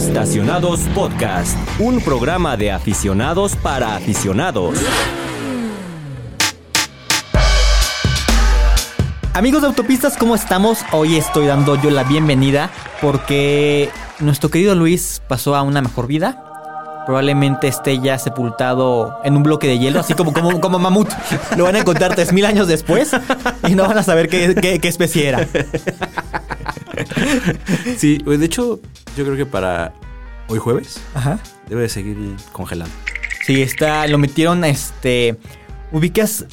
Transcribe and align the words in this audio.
Estacionados 0.00 0.80
Podcast, 0.94 1.58
un 1.78 2.00
programa 2.00 2.56
de 2.56 2.72
aficionados 2.72 3.54
para 3.54 3.96
aficionados. 3.96 4.78
Amigos 9.34 9.60
de 9.60 9.68
autopistas, 9.68 10.16
¿cómo 10.16 10.34
estamos? 10.34 10.78
Hoy 10.92 11.16
estoy 11.16 11.48
dando 11.48 11.76
yo 11.82 11.90
la 11.90 12.04
bienvenida 12.04 12.70
porque 13.02 13.90
nuestro 14.20 14.48
querido 14.48 14.74
Luis 14.74 15.20
pasó 15.28 15.54
a 15.54 15.60
una 15.60 15.82
mejor 15.82 16.06
vida. 16.06 16.44
Probablemente 17.04 17.68
esté 17.68 17.98
ya 17.98 18.18
sepultado 18.18 19.20
en 19.22 19.36
un 19.36 19.42
bloque 19.42 19.66
de 19.66 19.78
hielo, 19.78 20.00
así 20.00 20.14
como, 20.14 20.32
como, 20.32 20.62
como 20.62 20.78
mamut. 20.78 21.10
Lo 21.58 21.64
van 21.64 21.76
a 21.76 21.80
encontrar 21.80 22.16
3.000 22.16 22.46
años 22.46 22.68
después 22.68 23.10
y 23.68 23.74
no 23.74 23.86
van 23.86 23.98
a 23.98 24.02
saber 24.02 24.30
qué, 24.30 24.54
qué, 24.54 24.80
qué 24.80 24.88
especie 24.88 25.28
era. 25.28 25.46
Sí, 27.96 28.18
de 28.18 28.44
hecho, 28.44 28.80
yo 29.16 29.24
creo 29.24 29.36
que 29.36 29.46
para 29.46 29.92
hoy 30.48 30.58
jueves 30.58 31.00
Ajá. 31.14 31.38
debe 31.68 31.82
de 31.82 31.88
seguir 31.88 32.16
congelado. 32.52 32.90
Sí, 33.46 33.62
está, 33.62 34.06
lo 34.06 34.18
metieron, 34.18 34.64
este, 34.64 35.36
ubicas, 35.92 36.44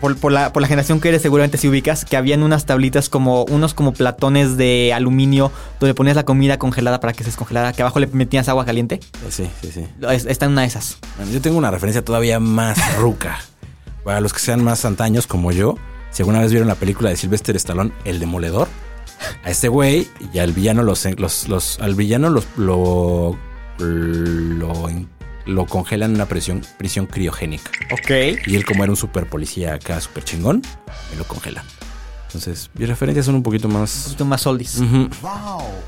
por, 0.00 0.16
por 0.16 0.30
la, 0.32 0.52
por 0.52 0.60
la 0.62 0.68
generación 0.68 1.00
que 1.00 1.08
eres 1.08 1.22
seguramente 1.22 1.56
si 1.58 1.68
ubicas, 1.68 2.04
que 2.04 2.16
habían 2.16 2.42
unas 2.42 2.66
tablitas 2.66 3.08
como, 3.08 3.44
unos 3.44 3.72
como 3.74 3.92
platones 3.92 4.56
de 4.56 4.92
aluminio 4.94 5.50
donde 5.80 5.94
ponías 5.94 6.16
la 6.16 6.24
comida 6.24 6.58
congelada 6.58 7.00
para 7.00 7.12
que 7.14 7.20
se 7.24 7.30
descongelara, 7.30 7.72
que 7.72 7.82
abajo 7.82 7.98
le 7.98 8.06
metías 8.08 8.48
agua 8.48 8.64
caliente. 8.64 9.00
Sí, 9.30 9.48
sí, 9.62 9.70
sí. 9.72 9.86
Es- 10.10 10.26
Está 10.26 10.46
en 10.46 10.52
una 10.52 10.62
de 10.62 10.68
esas. 10.68 10.98
Yo 11.32 11.40
tengo 11.40 11.56
una 11.58 11.70
referencia 11.70 12.04
todavía 12.04 12.38
más 12.40 12.96
ruca. 12.98 13.38
Para 14.04 14.20
los 14.20 14.32
que 14.32 14.38
sean 14.38 14.62
más 14.62 14.84
antaños 14.84 15.26
como 15.26 15.50
yo, 15.50 15.76
si 16.10 16.22
alguna 16.22 16.40
vez 16.40 16.50
vieron 16.52 16.68
la 16.68 16.76
película 16.76 17.10
de 17.10 17.16
Sylvester 17.16 17.56
Stallone, 17.56 17.90
El 18.04 18.20
Demoledor, 18.20 18.68
a 19.46 19.50
este 19.50 19.68
güey 19.68 20.06
y 20.34 20.38
al 20.40 20.52
villano 20.52 20.82
los, 20.82 21.06
los, 21.18 21.48
los- 21.48 21.78
al 21.80 21.94
villano 21.94 22.28
los, 22.28 22.46
lo, 22.58 23.38
lo, 23.78 24.90
lo 25.46 25.66
congelan 25.66 26.10
en 26.10 26.16
una 26.16 26.26
prisión, 26.26 26.62
prisión 26.78 27.06
criogénica. 27.06 27.70
Ok. 27.92 28.10
Y 28.46 28.56
él, 28.56 28.64
como 28.66 28.82
era 28.82 28.90
un 28.92 28.96
super 28.96 29.26
policía 29.28 29.74
acá, 29.74 30.00
super 30.00 30.24
chingón, 30.24 30.62
me 31.10 31.16
lo 31.16 31.24
congela. 31.24 31.64
Entonces, 32.26 32.70
mis 32.74 32.88
referencias 32.88 33.24
son 33.26 33.34
un 33.36 33.42
poquito 33.42 33.68
Un 33.68 33.74
más. 33.74 34.02
poquito 34.04 34.24
más 34.24 34.46
oldies. 34.46 34.80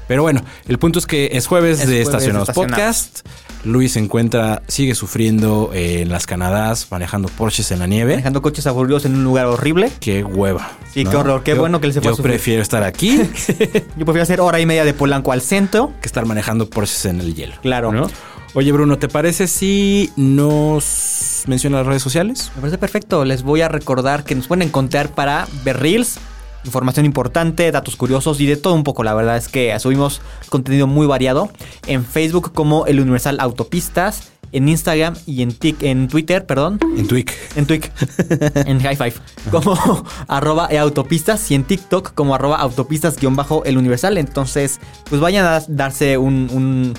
Pero 0.07 0.23
bueno, 0.23 0.41
el 0.67 0.79
punto 0.79 0.99
es 0.99 1.07
que 1.07 1.31
es 1.33 1.47
jueves 1.47 1.81
Es 1.81 1.87
de 1.87 1.87
jueves 1.87 1.97
de 1.97 2.03
Estacionados 2.03 2.49
Estacionados. 2.49 2.77
Podcast. 3.05 3.29
Luis 3.65 3.93
se 3.93 3.99
encuentra, 3.99 4.63
sigue 4.69 4.95
sufriendo 4.95 5.71
en 5.75 6.11
las 6.11 6.27
Canadás, 6.27 6.87
manejando 6.91 7.29
Porsches 7.29 7.73
en 7.73 7.81
la 7.81 7.87
nieve. 7.89 8.13
Manejando 8.13 8.41
coches 8.41 8.67
aburridos 8.69 9.05
en 9.05 9.17
un 9.17 9.25
lugar 9.25 9.47
horrible. 9.47 9.91
Qué 10.01 10.23
hueva. 10.23 10.71
Sí, 10.95 11.05
qué 11.05 11.17
horror. 11.17 11.43
Qué 11.43 11.55
Yo- 11.55 11.61
bueno 11.61 11.81
que 11.81 11.89
él 11.89 11.93
se 11.93 12.01
fue 12.01 12.15
Yo 12.17 12.23
prefiero 12.23 12.63
estar 12.63 12.83
aquí 12.85 13.17
Yo 13.97 14.05
prefiero 14.05 14.23
hacer 14.23 14.41
hora 14.41 14.61
y 14.61 14.67
media 14.67 14.85
de 14.85 14.95
Polanco 14.95 15.33
al 15.33 15.43
centro. 15.43 15.93
que 16.01 16.07
estar 16.07 16.25
manejando 16.25 16.71
Porsches 16.71 17.07
en 17.07 17.21
el 17.21 17.35
hielo. 17.35 17.55
Claro. 17.61 17.91
¿no? 17.93 18.09
Oye, 18.55 18.73
Bruno, 18.73 18.99
¿te 18.99 19.09
parece 19.09 19.47
si 19.47 20.11
nos 20.17 21.45
menciona 21.47 21.79
las 21.79 21.87
redes 21.87 22.03
sociales? 22.03 22.51
Me 22.57 22.63
parece 22.63 22.79
perfecto. 22.79 23.25
Les 23.25 23.43
voy 23.43 23.61
a 23.61 23.69
recordar 23.69 24.25
que 24.25 24.35
nos 24.35 24.47
pueden 24.49 24.63
encontrar 24.63 25.11
para 25.15 25.47
ver 25.65 25.79
reels, 25.79 26.19
información 26.65 27.07
importante, 27.07 27.71
datos 27.71 27.95
curiosos 27.97 28.41
y 28.41 28.47
de 28.47 28.57
todo 28.57 28.75
un 28.75 28.85
poco. 28.85 29.05
La 29.05 29.15
verdad 29.15 29.37
es 29.37 29.49
que 29.49 29.79
subimos 29.79 30.23
contenido 30.49 30.87
muy 30.87 31.07
variado 31.07 31.51
en 31.87 32.05
Facebook 32.05 32.53
como 32.53 32.87
El 32.87 33.01
Universal 33.01 33.39
Autopistas, 33.39 34.31
en 34.51 34.67
Instagram 34.69 35.15
y 35.27 35.43
en, 35.43 35.51
tic- 35.51 35.83
en 35.83 36.09
Twitter, 36.09 36.47
perdón. 36.47 36.81
En 36.97 37.07
Twig. 37.07 37.31
En 37.55 37.67
Twig, 37.67 37.93
en 38.55 38.81
High 38.81 38.97
Five, 38.97 39.15
como 39.51 39.77
arroba 40.27 40.71
autopistas 40.81 41.49
y 41.51 41.55
en 41.55 41.65
TikTok 41.65 42.15
como 42.15 42.35
arroba 42.35 42.57
autopistas 42.57 43.19
guion 43.19 43.37
bajo 43.37 43.63
el 43.67 43.77
universal. 43.77 44.17
Entonces, 44.17 44.81
pues 45.11 45.21
vayan 45.21 45.45
a 45.45 45.61
darse 45.69 46.17
un, 46.17 46.49
un, 46.51 46.95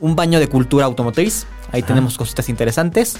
un 0.00 0.16
baño 0.16 0.38
de 0.40 0.48
cultura 0.48 0.86
automotriz. 0.86 1.46
Ahí 1.72 1.82
tenemos 1.82 2.16
cositas 2.18 2.48
interesantes 2.48 3.16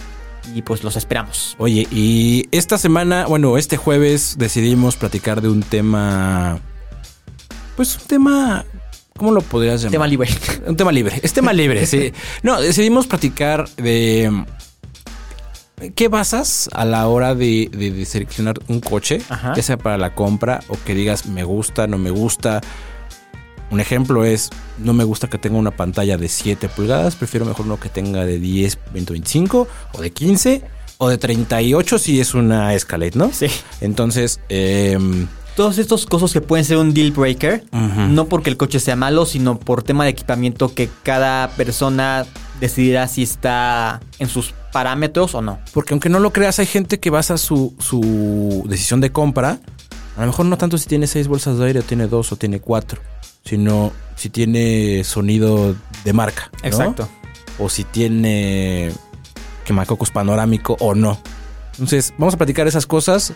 y 0.54 0.62
pues 0.62 0.82
los 0.82 0.96
esperamos. 0.96 1.54
Oye, 1.58 1.86
y 1.90 2.48
esta 2.50 2.78
semana, 2.78 3.26
bueno, 3.26 3.56
este 3.58 3.76
jueves 3.76 4.36
decidimos 4.38 4.96
platicar 4.96 5.40
de 5.42 5.48
un 5.48 5.62
tema. 5.62 6.58
Pues 7.76 7.96
un 7.96 8.06
tema. 8.06 8.64
¿Cómo 9.16 9.32
lo 9.32 9.42
podrías 9.42 9.82
llamar? 9.82 9.92
Tema 9.92 10.06
libre. 10.06 10.30
Un 10.66 10.76
tema 10.76 10.92
libre. 10.92 11.20
Es 11.22 11.32
tema 11.34 11.52
libre, 11.52 11.84
sí. 11.86 12.12
No, 12.42 12.58
decidimos 12.60 13.06
platicar 13.06 13.69
de. 13.76 14.44
¿Qué 15.94 16.08
basas 16.08 16.69
a 16.74 16.84
la 16.84 17.06
hora 17.06 17.34
de, 17.34 17.70
de- 17.72 17.90
de 17.90 18.04
seleccionar 18.04 18.58
un 18.69 18.80
coche? 18.80 19.20
Ajá. 19.30 19.54
Ya 19.54 19.62
sea 19.62 19.78
para 19.78 19.96
la 19.96 20.14
compra 20.14 20.60
o 20.69 20.76
que 20.84 20.94
digas 20.94 21.24
me 21.26 21.42
gusta, 21.44 21.86
no 21.86 21.96
me 21.98 22.10
gusta. 22.10 22.60
Un 23.70 23.81
ejemplo 23.81 24.25
es, 24.25 24.50
no 24.78 24.92
me 24.92 25.04
gusta 25.04 25.28
que 25.28 25.38
tenga 25.38 25.58
una 25.58 25.70
pantalla 25.70 26.16
de 26.16 26.28
7 26.28 26.69
pulgadas, 26.69 27.16
prefiero 27.16 27.47
mejor 27.47 27.66
uno 27.66 27.78
que 27.78 27.88
tenga 27.88 28.25
de 28.25 28.38
10, 28.38 28.78
20, 28.92 29.12
25 29.12 29.69
o 29.92 30.00
de 30.00 30.10
15 30.10 30.62
o 30.98 31.08
de 31.08 31.19
38 31.19 31.98
si 31.98 32.20
es 32.20 32.34
una 32.34 32.75
Escalade, 32.75 33.12
¿no? 33.14 33.31
Sí. 33.32 33.47
Entonces, 33.81 34.41
em, 34.48 35.28
Todos 35.56 35.78
estos 35.78 36.06
cosas 36.06 36.32
que 36.32 36.41
pueden 36.41 36.64
ser 36.64 36.78
un 36.78 36.94
deal 36.94 37.10
breaker, 37.10 37.64
no 37.72 38.26
porque 38.26 38.50
el 38.50 38.56
coche 38.56 38.81
sea 38.81 38.97
malo, 38.97 39.26
sino 39.26 39.58
por 39.58 39.82
tema 39.82 40.04
de 40.04 40.10
equipamiento 40.10 40.72
que 40.72 40.88
cada 41.02 41.48
persona 41.50 42.25
decidirá 42.60 43.08
si 43.08 43.22
está 43.22 44.00
en 44.19 44.28
sus 44.28 44.54
parámetros 44.72 45.34
o 45.34 45.42
no. 45.42 45.58
Porque 45.72 45.92
aunque 45.92 46.08
no 46.08 46.19
lo 46.20 46.32
creas, 46.32 46.58
hay 46.60 46.66
gente 46.66 47.00
que 47.00 47.10
basa 47.10 47.37
su, 47.37 47.75
su 47.78 48.64
decisión 48.69 49.00
de 49.00 49.10
compra. 49.10 49.58
A 50.16 50.20
lo 50.20 50.26
mejor 50.28 50.47
no 50.47 50.56
tanto 50.56 50.78
si 50.78 50.87
tiene 50.87 51.06
seis 51.06 51.28
bolsas 51.28 51.58
de 51.58 51.66
aire, 51.66 51.81
o 51.81 51.82
tiene 51.82 52.06
dos 52.06 52.32
o 52.32 52.37
tiene 52.37 52.60
cuatro, 52.60 53.00
sino 53.44 53.92
si 54.16 54.30
tiene 54.30 55.02
sonido 55.04 55.74
de 56.04 56.12
marca. 56.12 56.50
¿no? 56.70 56.94
O 57.58 57.68
si 57.68 57.84
tiene 57.84 58.92
quemacocos 59.64 60.10
panorámico 60.10 60.76
o 60.80 60.94
no. 60.94 61.20
Entonces, 61.72 62.12
vamos 62.18 62.34
a 62.34 62.36
platicar 62.36 62.66
esas 62.66 62.86
cosas, 62.86 63.32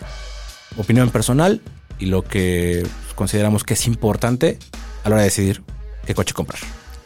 opinión 0.77 1.09
personal 1.09 1.61
y 1.99 2.07
lo 2.07 2.23
que 2.23 2.85
consideramos 3.15 3.63
que 3.63 3.73
es 3.73 3.87
importante 3.87 4.59
a 5.03 5.09
la 5.09 5.15
hora 5.15 5.21
de 5.21 5.29
decidir 5.29 5.63
qué 6.05 6.13
coche 6.13 6.33
comprar. 6.33 6.59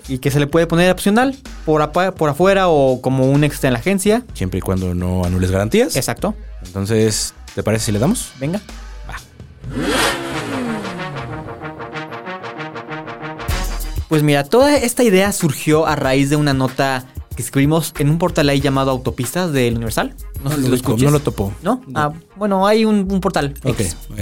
Y 0.08 0.18
que 0.18 0.32
se 0.32 0.40
le 0.40 0.48
puede 0.48 0.66
poner 0.66 0.92
opcional 0.92 1.38
por, 1.66 1.92
por 1.92 2.30
afuera 2.30 2.68
o 2.68 3.00
como 3.02 3.30
un 3.30 3.44
extra 3.44 3.68
en 3.68 3.74
la 3.74 3.80
agencia. 3.80 4.24
Siempre 4.34 4.58
y 4.58 4.62
cuando 4.62 4.96
no 4.96 5.24
anules 5.24 5.52
garantías. 5.52 5.96
Exacto. 5.96 6.36
Entonces, 6.66 7.36
¿te 7.54 7.62
parece 7.62 7.86
si 7.86 7.92
le 7.92 8.00
damos? 8.00 8.32
Venga. 8.40 8.60
Pues 14.10 14.24
mira, 14.24 14.44
toda 14.44 14.76
esta 14.76 15.04
idea 15.04 15.32
surgió 15.32 15.86
a 15.86 15.96
raíz 15.96 16.32
de 16.32 16.36
una 16.36 16.54
nota 16.54 17.06
que 17.36 17.44
escribimos 17.44 17.94
en 18.00 18.10
un 18.10 18.18
portal 18.18 18.50
ahí 18.50 18.60
llamado 18.60 18.90
Autopistas 18.90 19.54
del 19.54 19.76
Universal. 19.76 20.16
No, 20.44 20.50
sé 20.50 20.64
si 20.64 20.68
lo 20.68 20.76
escuches. 20.76 21.06
no 21.06 21.12
lo 21.12 21.20
topo. 21.20 21.54
¿No? 21.62 21.82
Ah, 21.94 22.12
bueno, 22.36 22.66
hay 22.66 22.86
un, 22.86 23.08
un 23.10 23.22
portal. 23.22 23.54
Ok, 23.64 23.82
ok. 24.12 24.20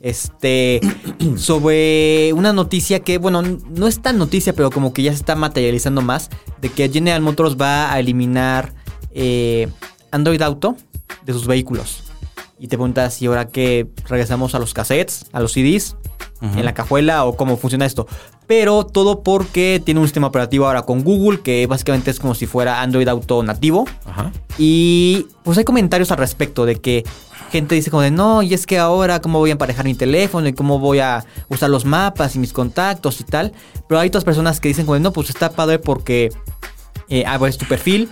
Este, 0.00 0.80
sobre 1.36 2.32
una 2.32 2.54
noticia 2.54 3.00
que, 3.00 3.18
bueno, 3.18 3.42
no 3.42 3.86
es 3.86 4.00
tan 4.00 4.16
noticia, 4.16 4.54
pero 4.54 4.70
como 4.70 4.94
que 4.94 5.02
ya 5.02 5.12
se 5.12 5.18
está 5.18 5.36
materializando 5.36 6.00
más, 6.00 6.30
de 6.60 6.70
que 6.70 6.88
General 6.88 7.20
Motors 7.20 7.56
va 7.60 7.92
a 7.92 8.00
eliminar 8.00 8.72
eh, 9.12 9.68
Android 10.10 10.40
Auto 10.40 10.76
de 11.24 11.32
sus 11.34 11.46
vehículos. 11.46 12.04
Y 12.58 12.68
te 12.68 12.76
preguntas 12.76 13.14
si 13.14 13.26
ahora 13.26 13.48
que 13.48 13.88
regresamos 14.08 14.54
a 14.54 14.58
los 14.58 14.72
cassettes, 14.72 15.26
a 15.32 15.40
los 15.40 15.52
CDs, 15.52 15.96
en 16.40 16.64
la 16.64 16.74
cajuela 16.74 17.24
o 17.24 17.36
cómo 17.36 17.56
funciona 17.56 17.86
esto. 17.86 18.06
Pero 18.46 18.86
todo 18.86 19.22
porque 19.22 19.82
tiene 19.84 20.00
un 20.00 20.06
sistema 20.06 20.28
operativo 20.28 20.66
ahora 20.66 20.82
con 20.82 21.02
Google, 21.02 21.40
que 21.40 21.66
básicamente 21.66 22.10
es 22.10 22.20
como 22.20 22.34
si 22.34 22.46
fuera 22.46 22.80
Android 22.80 23.08
Auto 23.08 23.42
nativo. 23.42 23.86
Ajá. 24.04 24.32
Y 24.58 25.26
pues 25.42 25.58
hay 25.58 25.64
comentarios 25.64 26.10
al 26.12 26.18
respecto 26.18 26.64
de 26.64 26.76
que 26.76 27.04
gente 27.50 27.74
dice 27.74 27.90
como 27.90 28.02
de 28.02 28.10
no, 28.10 28.42
y 28.42 28.54
es 28.54 28.66
que 28.66 28.78
ahora 28.78 29.20
cómo 29.20 29.38
voy 29.38 29.50
a 29.50 29.52
emparejar 29.52 29.84
mi 29.84 29.94
teléfono 29.94 30.48
y 30.48 30.52
cómo 30.52 30.78
voy 30.78 31.00
a 31.00 31.24
usar 31.48 31.70
los 31.70 31.84
mapas 31.84 32.36
y 32.36 32.38
mis 32.38 32.52
contactos 32.52 33.20
y 33.20 33.24
tal. 33.24 33.52
Pero 33.88 34.00
hay 34.00 34.08
otras 34.08 34.24
personas 34.24 34.60
que 34.60 34.68
dicen 34.68 34.84
como 34.84 34.94
de 34.94 35.00
no, 35.00 35.12
pues 35.12 35.30
está 35.30 35.50
padre 35.50 35.78
porque 35.78 36.30
eh, 37.08 37.24
abres 37.26 37.58
tu 37.58 37.66
perfil, 37.66 38.08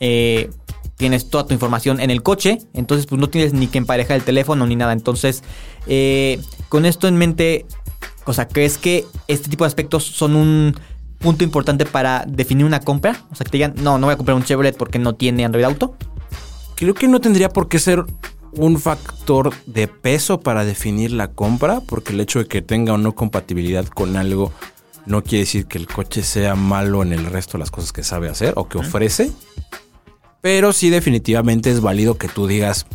eh, 0.00 0.50
tienes 0.96 1.28
toda 1.28 1.46
tu 1.46 1.54
información 1.54 2.00
en 2.00 2.10
el 2.10 2.22
coche, 2.22 2.58
entonces 2.72 3.06
pues 3.06 3.20
no 3.20 3.28
tienes 3.28 3.52
ni 3.52 3.66
que 3.66 3.78
emparejar 3.78 4.16
el 4.16 4.24
teléfono 4.24 4.66
ni 4.66 4.76
nada. 4.76 4.92
Entonces, 4.92 5.42
eh, 5.86 6.40
con 6.68 6.86
esto 6.86 7.08
en 7.08 7.16
mente, 7.16 7.66
o 8.24 8.32
sea, 8.32 8.48
¿crees 8.48 8.78
que 8.78 9.06
este 9.28 9.48
tipo 9.48 9.64
de 9.64 9.68
aspectos 9.68 10.04
son 10.04 10.36
un 10.36 10.74
punto 11.18 11.44
importante 11.44 11.86
para 11.86 12.24
definir 12.26 12.66
una 12.66 12.80
compra? 12.80 13.24
O 13.30 13.34
sea, 13.34 13.44
que 13.44 13.50
te 13.50 13.56
digan, 13.58 13.74
no, 13.76 13.98
no 13.98 14.06
voy 14.06 14.14
a 14.14 14.16
comprar 14.16 14.36
un 14.36 14.44
Chevrolet 14.44 14.76
porque 14.76 14.98
no 14.98 15.14
tiene 15.14 15.44
Android 15.44 15.64
Auto. 15.64 15.96
Creo 16.76 16.94
que 16.94 17.08
no 17.08 17.20
tendría 17.20 17.48
por 17.48 17.68
qué 17.68 17.78
ser 17.78 18.04
un 18.52 18.78
factor 18.78 19.52
de 19.66 19.88
peso 19.88 20.40
para 20.40 20.64
definir 20.64 21.12
la 21.12 21.28
compra, 21.28 21.80
porque 21.80 22.12
el 22.12 22.20
hecho 22.20 22.38
de 22.38 22.46
que 22.46 22.62
tenga 22.62 22.92
o 22.92 22.98
no 22.98 23.14
compatibilidad 23.14 23.86
con 23.86 24.16
algo 24.16 24.52
no 25.06 25.22
quiere 25.22 25.40
decir 25.40 25.66
que 25.66 25.78
el 25.78 25.86
coche 25.86 26.22
sea 26.22 26.54
malo 26.54 27.02
en 27.02 27.12
el 27.12 27.26
resto 27.26 27.52
de 27.52 27.60
las 27.60 27.70
cosas 27.70 27.92
que 27.92 28.02
sabe 28.02 28.28
hacer 28.28 28.54
o 28.56 28.68
que 28.68 28.78
ofrece. 28.78 29.32
Pero 30.40 30.72
sí 30.72 30.90
definitivamente 30.90 31.70
es 31.70 31.80
válido 31.80 32.16
que 32.16 32.28
tú 32.28 32.46
digas, 32.46 32.86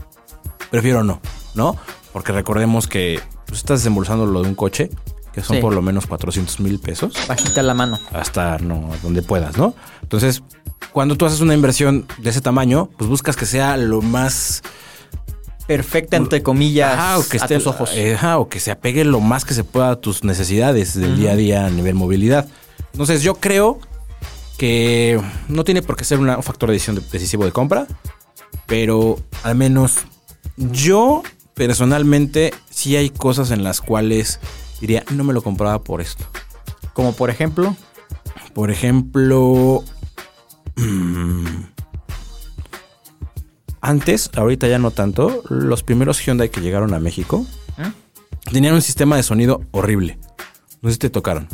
prefiero 0.72 1.04
no, 1.04 1.20
¿no? 1.56 1.78
Porque 2.14 2.32
recordemos 2.32 2.88
que 2.88 3.20
pues, 3.48 3.60
estás 3.60 3.80
desembolsando 3.80 4.26
lo 4.26 4.42
de 4.44 4.50
un 4.50 4.56
coche 4.56 4.90
que 5.34 5.42
son 5.44 5.58
Sí. 5.58 5.62
por 5.62 5.74
lo 5.74 5.82
menos 5.82 6.08
400 6.08 6.60
mil 6.60 6.80
pesos, 6.80 7.14
Bajita 7.28 7.62
la 7.64 7.74
mano. 7.74 8.00
hasta 8.14 8.58
no, 8.60 8.90
donde 9.04 9.22
puedas, 9.22 9.58
¿no? 9.58 9.74
Entonces, 10.02 10.42
cuando 10.92 11.16
tú 11.16 11.26
haces 11.26 11.40
una 11.42 11.54
inversión 11.54 12.06
de 12.18 12.30
ese 12.32 12.42
tamaño, 12.42 12.90
pues 12.98 13.10
buscas 13.10 13.36
que 13.36 13.46
sea 13.46 13.78
lo 13.78 14.02
más 14.02 14.62
Perfecta, 15.68 16.18
entre 16.18 16.42
comillas, 16.42 16.94
Ajá, 16.94 17.20
o 17.20 17.28
que 17.28 17.38
a 17.38 17.48
tus 17.48 17.68
ojos. 17.68 17.92
eh, 17.94 18.16
ajá, 18.16 18.40
o 18.40 18.50
que 18.50 18.60
se 18.60 18.72
apegue 18.72 19.06
lo 19.06 19.20
más 19.20 19.46
que 19.46 19.54
se 19.54 19.64
pueda 19.64 19.92
a 19.92 19.96
tus 19.98 20.24
necesidades 20.24 20.96
del 21.00 21.16
día 21.16 21.34
a 21.34 21.36
día 21.36 21.66
a 21.68 21.70
nivel 21.70 21.94
movilidad. 21.94 22.48
Entonces, 22.92 23.22
yo 23.22 23.36
creo 23.36 23.80
que 24.58 25.22
no 25.48 25.64
tiene 25.64 25.84
por 25.84 25.96
qué 25.96 26.06
ser 26.06 26.18
una- 26.18 26.38
un 26.38 26.42
factor 26.44 26.70
de 26.70 26.74
decisión 26.74 26.96
de- 26.96 27.04
decisivo 27.12 27.46
de 27.46 27.52
compra, 27.52 27.86
pero 28.66 29.20
al 29.44 29.54
menos 29.54 29.98
yo 30.58 31.22
personalmente 31.54 32.52
sí 32.72 32.96
hay 32.96 33.12
cosas 33.12 33.52
en 33.52 33.64
las 33.64 33.80
cuales 33.80 34.40
diría, 34.82 35.04
no 35.12 35.24
me 35.24 35.34
lo 35.34 35.42
compraba 35.42 35.82
por 35.84 36.02
esto. 36.02 36.26
Como 36.94 37.14
por 37.14 37.30
ejemplo, 37.30 37.76
Por 38.54 38.72
ejemplo, 38.72 39.84
mm, 40.76 41.46
antes, 43.82 44.30
ahorita 44.36 44.68
ya 44.68 44.80
no 44.80 44.92
tanto, 44.92 45.44
los 45.50 45.84
primeros 45.84 46.20
Hyundai 46.20 46.50
que 46.50 46.62
llegaron 46.62 46.94
a 46.94 47.00
México 47.00 47.46
¿Eh? 47.78 47.92
tenían 48.52 48.74
un 48.74 48.82
sistema 48.82 49.16
de 49.16 49.24
sonido 49.24 49.62
horrible. 49.72 50.18
No 50.82 50.90
sé 50.90 50.94
si 50.94 51.00
te 51.00 51.10
tocaron. 51.10 51.48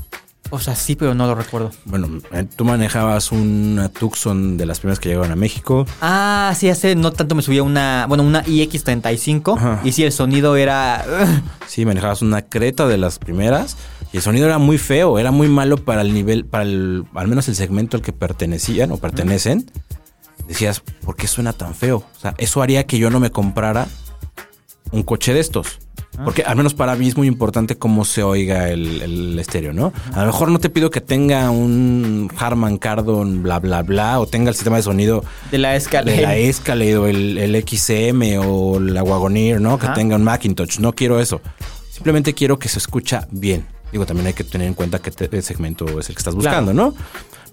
O 0.49 0.59
sea, 0.59 0.75
sí, 0.75 0.95
pero 0.95 1.13
no 1.15 1.25
lo 1.27 1.35
recuerdo. 1.35 1.71
Bueno, 1.85 2.07
eh, 2.31 2.45
tú 2.55 2.65
manejabas 2.65 3.31
una 3.31 3.89
Tucson 3.89 4.57
de 4.57 4.65
las 4.65 4.79
primeras 4.79 4.99
que 4.99 5.09
llegaron 5.09 5.31
a 5.31 5.35
México. 5.35 5.85
Ah, 6.01 6.53
sí, 6.55 6.69
hace 6.69 6.95
no 6.95 7.11
tanto 7.11 7.35
me 7.35 7.41
subía 7.41 7.63
una, 7.63 8.05
bueno, 8.07 8.23
una 8.23 8.43
iX35 8.45 9.57
Ajá. 9.57 9.81
y 9.83 9.91
sí, 9.91 10.03
el 10.03 10.11
sonido 10.11 10.55
era... 10.55 11.05
Sí, 11.67 11.83
manejabas 11.83 12.21
una 12.21 12.43
Creta 12.43 12.87
de 12.87 12.97
las 12.97 13.17
primeras 13.19 13.75
y 14.13 14.17
el 14.17 14.23
sonido 14.23 14.45
era 14.45 14.59
muy 14.59 14.77
feo, 14.77 15.19
era 15.19 15.31
muy 15.31 15.49
malo 15.49 15.77
para 15.77 16.01
el 16.01 16.13
nivel, 16.13 16.45
para 16.45 16.63
el, 16.63 17.03
al 17.15 17.27
menos 17.27 17.47
el 17.49 17.55
segmento 17.55 17.97
al 17.97 18.03
que 18.03 18.13
pertenecían 18.13 18.91
o 18.91 18.97
pertenecen. 18.97 19.69
Decías, 20.47 20.79
¿por 20.79 21.15
qué 21.15 21.27
suena 21.27 21.53
tan 21.53 21.73
feo? 21.73 21.97
O 22.15 22.19
sea, 22.19 22.35
eso 22.37 22.61
haría 22.61 22.85
que 22.85 22.99
yo 22.99 23.09
no 23.09 23.19
me 23.19 23.31
comprara 23.31 23.87
un 24.91 25.03
coche 25.03 25.33
de 25.33 25.39
estos. 25.39 25.79
Porque 26.23 26.43
al 26.43 26.55
menos 26.55 26.73
para 26.73 26.95
mí 26.95 27.07
es 27.07 27.17
muy 27.17 27.27
importante 27.27 27.77
cómo 27.77 28.05
se 28.05 28.23
oiga 28.23 28.69
el, 28.69 29.01
el 29.01 29.39
estéreo, 29.39 29.73
¿no? 29.73 29.91
A 30.13 30.21
lo 30.21 30.27
mejor 30.27 30.49
no 30.49 30.59
te 30.59 30.69
pido 30.69 30.89
que 30.89 31.01
tenga 31.01 31.49
un 31.49 32.31
Harman 32.37 32.77
Kardon, 32.77 33.43
bla, 33.43 33.59
bla, 33.59 33.81
bla, 33.83 34.19
o 34.19 34.27
tenga 34.27 34.49
el 34.49 34.55
sistema 34.55 34.77
de 34.77 34.83
sonido 34.83 35.23
de 35.51 35.57
la 35.57 35.75
escala. 35.75 36.11
de 36.11 36.21
la 36.21 36.37
Escalade 36.37 36.97
o 36.97 37.07
el, 37.07 37.37
el 37.37 37.63
XM 37.67 38.39
o 38.45 38.79
la 38.79 39.03
Wagoneer, 39.03 39.59
¿no? 39.59 39.77
Que 39.77 39.87
Ajá. 39.87 39.95
tenga 39.95 40.15
un 40.15 40.23
Macintosh. 40.23 40.79
No 40.79 40.93
quiero 40.93 41.19
eso. 41.19 41.41
Simplemente 41.91 42.33
quiero 42.33 42.59
que 42.59 42.69
se 42.69 42.79
escucha 42.79 43.27
bien. 43.31 43.65
Digo, 43.91 44.05
también 44.05 44.27
hay 44.27 44.33
que 44.33 44.43
tener 44.43 44.67
en 44.67 44.73
cuenta 44.73 44.99
que 44.99 45.11
el 45.31 45.43
segmento 45.43 45.85
es 45.99 46.09
el 46.09 46.15
que 46.15 46.19
estás 46.19 46.35
buscando, 46.35 46.73
¿no? 46.73 46.93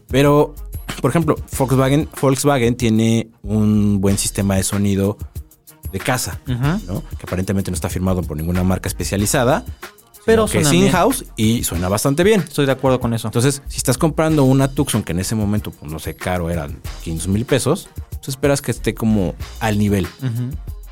Pero, 0.09 0.55
por 1.01 1.11
ejemplo, 1.11 1.37
Volkswagen, 1.59 2.09
Volkswagen 2.21 2.77
tiene 2.77 3.29
un 3.43 4.01
buen 4.01 4.19
sistema 4.19 4.57
de 4.57 4.65
sonido 4.65 5.17
de 5.93 5.99
casa. 6.01 6.39
¿no? 6.47 7.03
Que 7.03 7.25
aparentemente 7.25 7.71
no 7.71 7.75
está 7.75 7.89
firmado 7.89 8.23
por 8.23 8.37
ninguna 8.37 8.63
marca 8.65 8.89
especializada. 8.89 9.65
Pero 10.25 10.47
que 10.47 10.59
es 10.61 10.73
in-house 10.73 11.25
y 11.37 11.65
suena 11.65 11.89
bastante 11.89 12.23
bien. 12.23 12.43
Estoy 12.43 12.65
de 12.67 12.71
acuerdo 12.73 13.01
con 13.01 13.13
eso. 13.13 13.27
Entonces, 13.27 13.61
si 13.67 13.79
estás 13.79 13.99
comprando 13.99 14.45
una 14.45 14.69
Tucson 14.69 15.03
que 15.03 15.11
en 15.13 15.19
ese 15.19 15.35
momento, 15.35 15.73
pues 15.73 15.91
no 15.91 15.99
sé, 15.99 16.15
caro, 16.15 16.49
eran 16.49 16.79
500 17.03 17.27
mil 17.29 17.45
pesos, 17.45 17.89
pues 18.11 18.29
esperas 18.29 18.63
que 18.63 18.71
esté 18.71 18.95
como 18.95 19.35
al 19.59 19.79
nivel. 19.79 20.07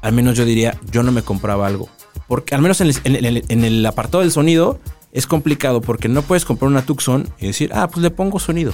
Al 0.02 0.12
menos 0.12 0.36
yo 0.36 0.44
diría, 0.44 0.76
yo 0.90 1.04
no 1.04 1.12
me 1.12 1.22
compraba 1.22 1.66
algo. 1.68 1.88
Porque 2.26 2.56
al 2.56 2.60
menos 2.62 2.80
en 2.80 2.88
el, 2.88 2.96
en 3.04 3.24
el- 3.24 3.44
en 3.48 3.64
el 3.64 3.86
apartado 3.86 4.20
del 4.22 4.32
sonido 4.32 4.80
es 5.12 5.26
complicado 5.28 5.80
porque 5.80 6.08
no 6.08 6.22
puedes 6.22 6.44
comprar 6.44 6.68
una 6.68 6.82
Tucson 6.82 7.28
y 7.38 7.46
decir, 7.46 7.70
ah, 7.72 7.86
pues 7.88 8.02
le 8.02 8.10
pongo 8.10 8.40
sonido. 8.40 8.72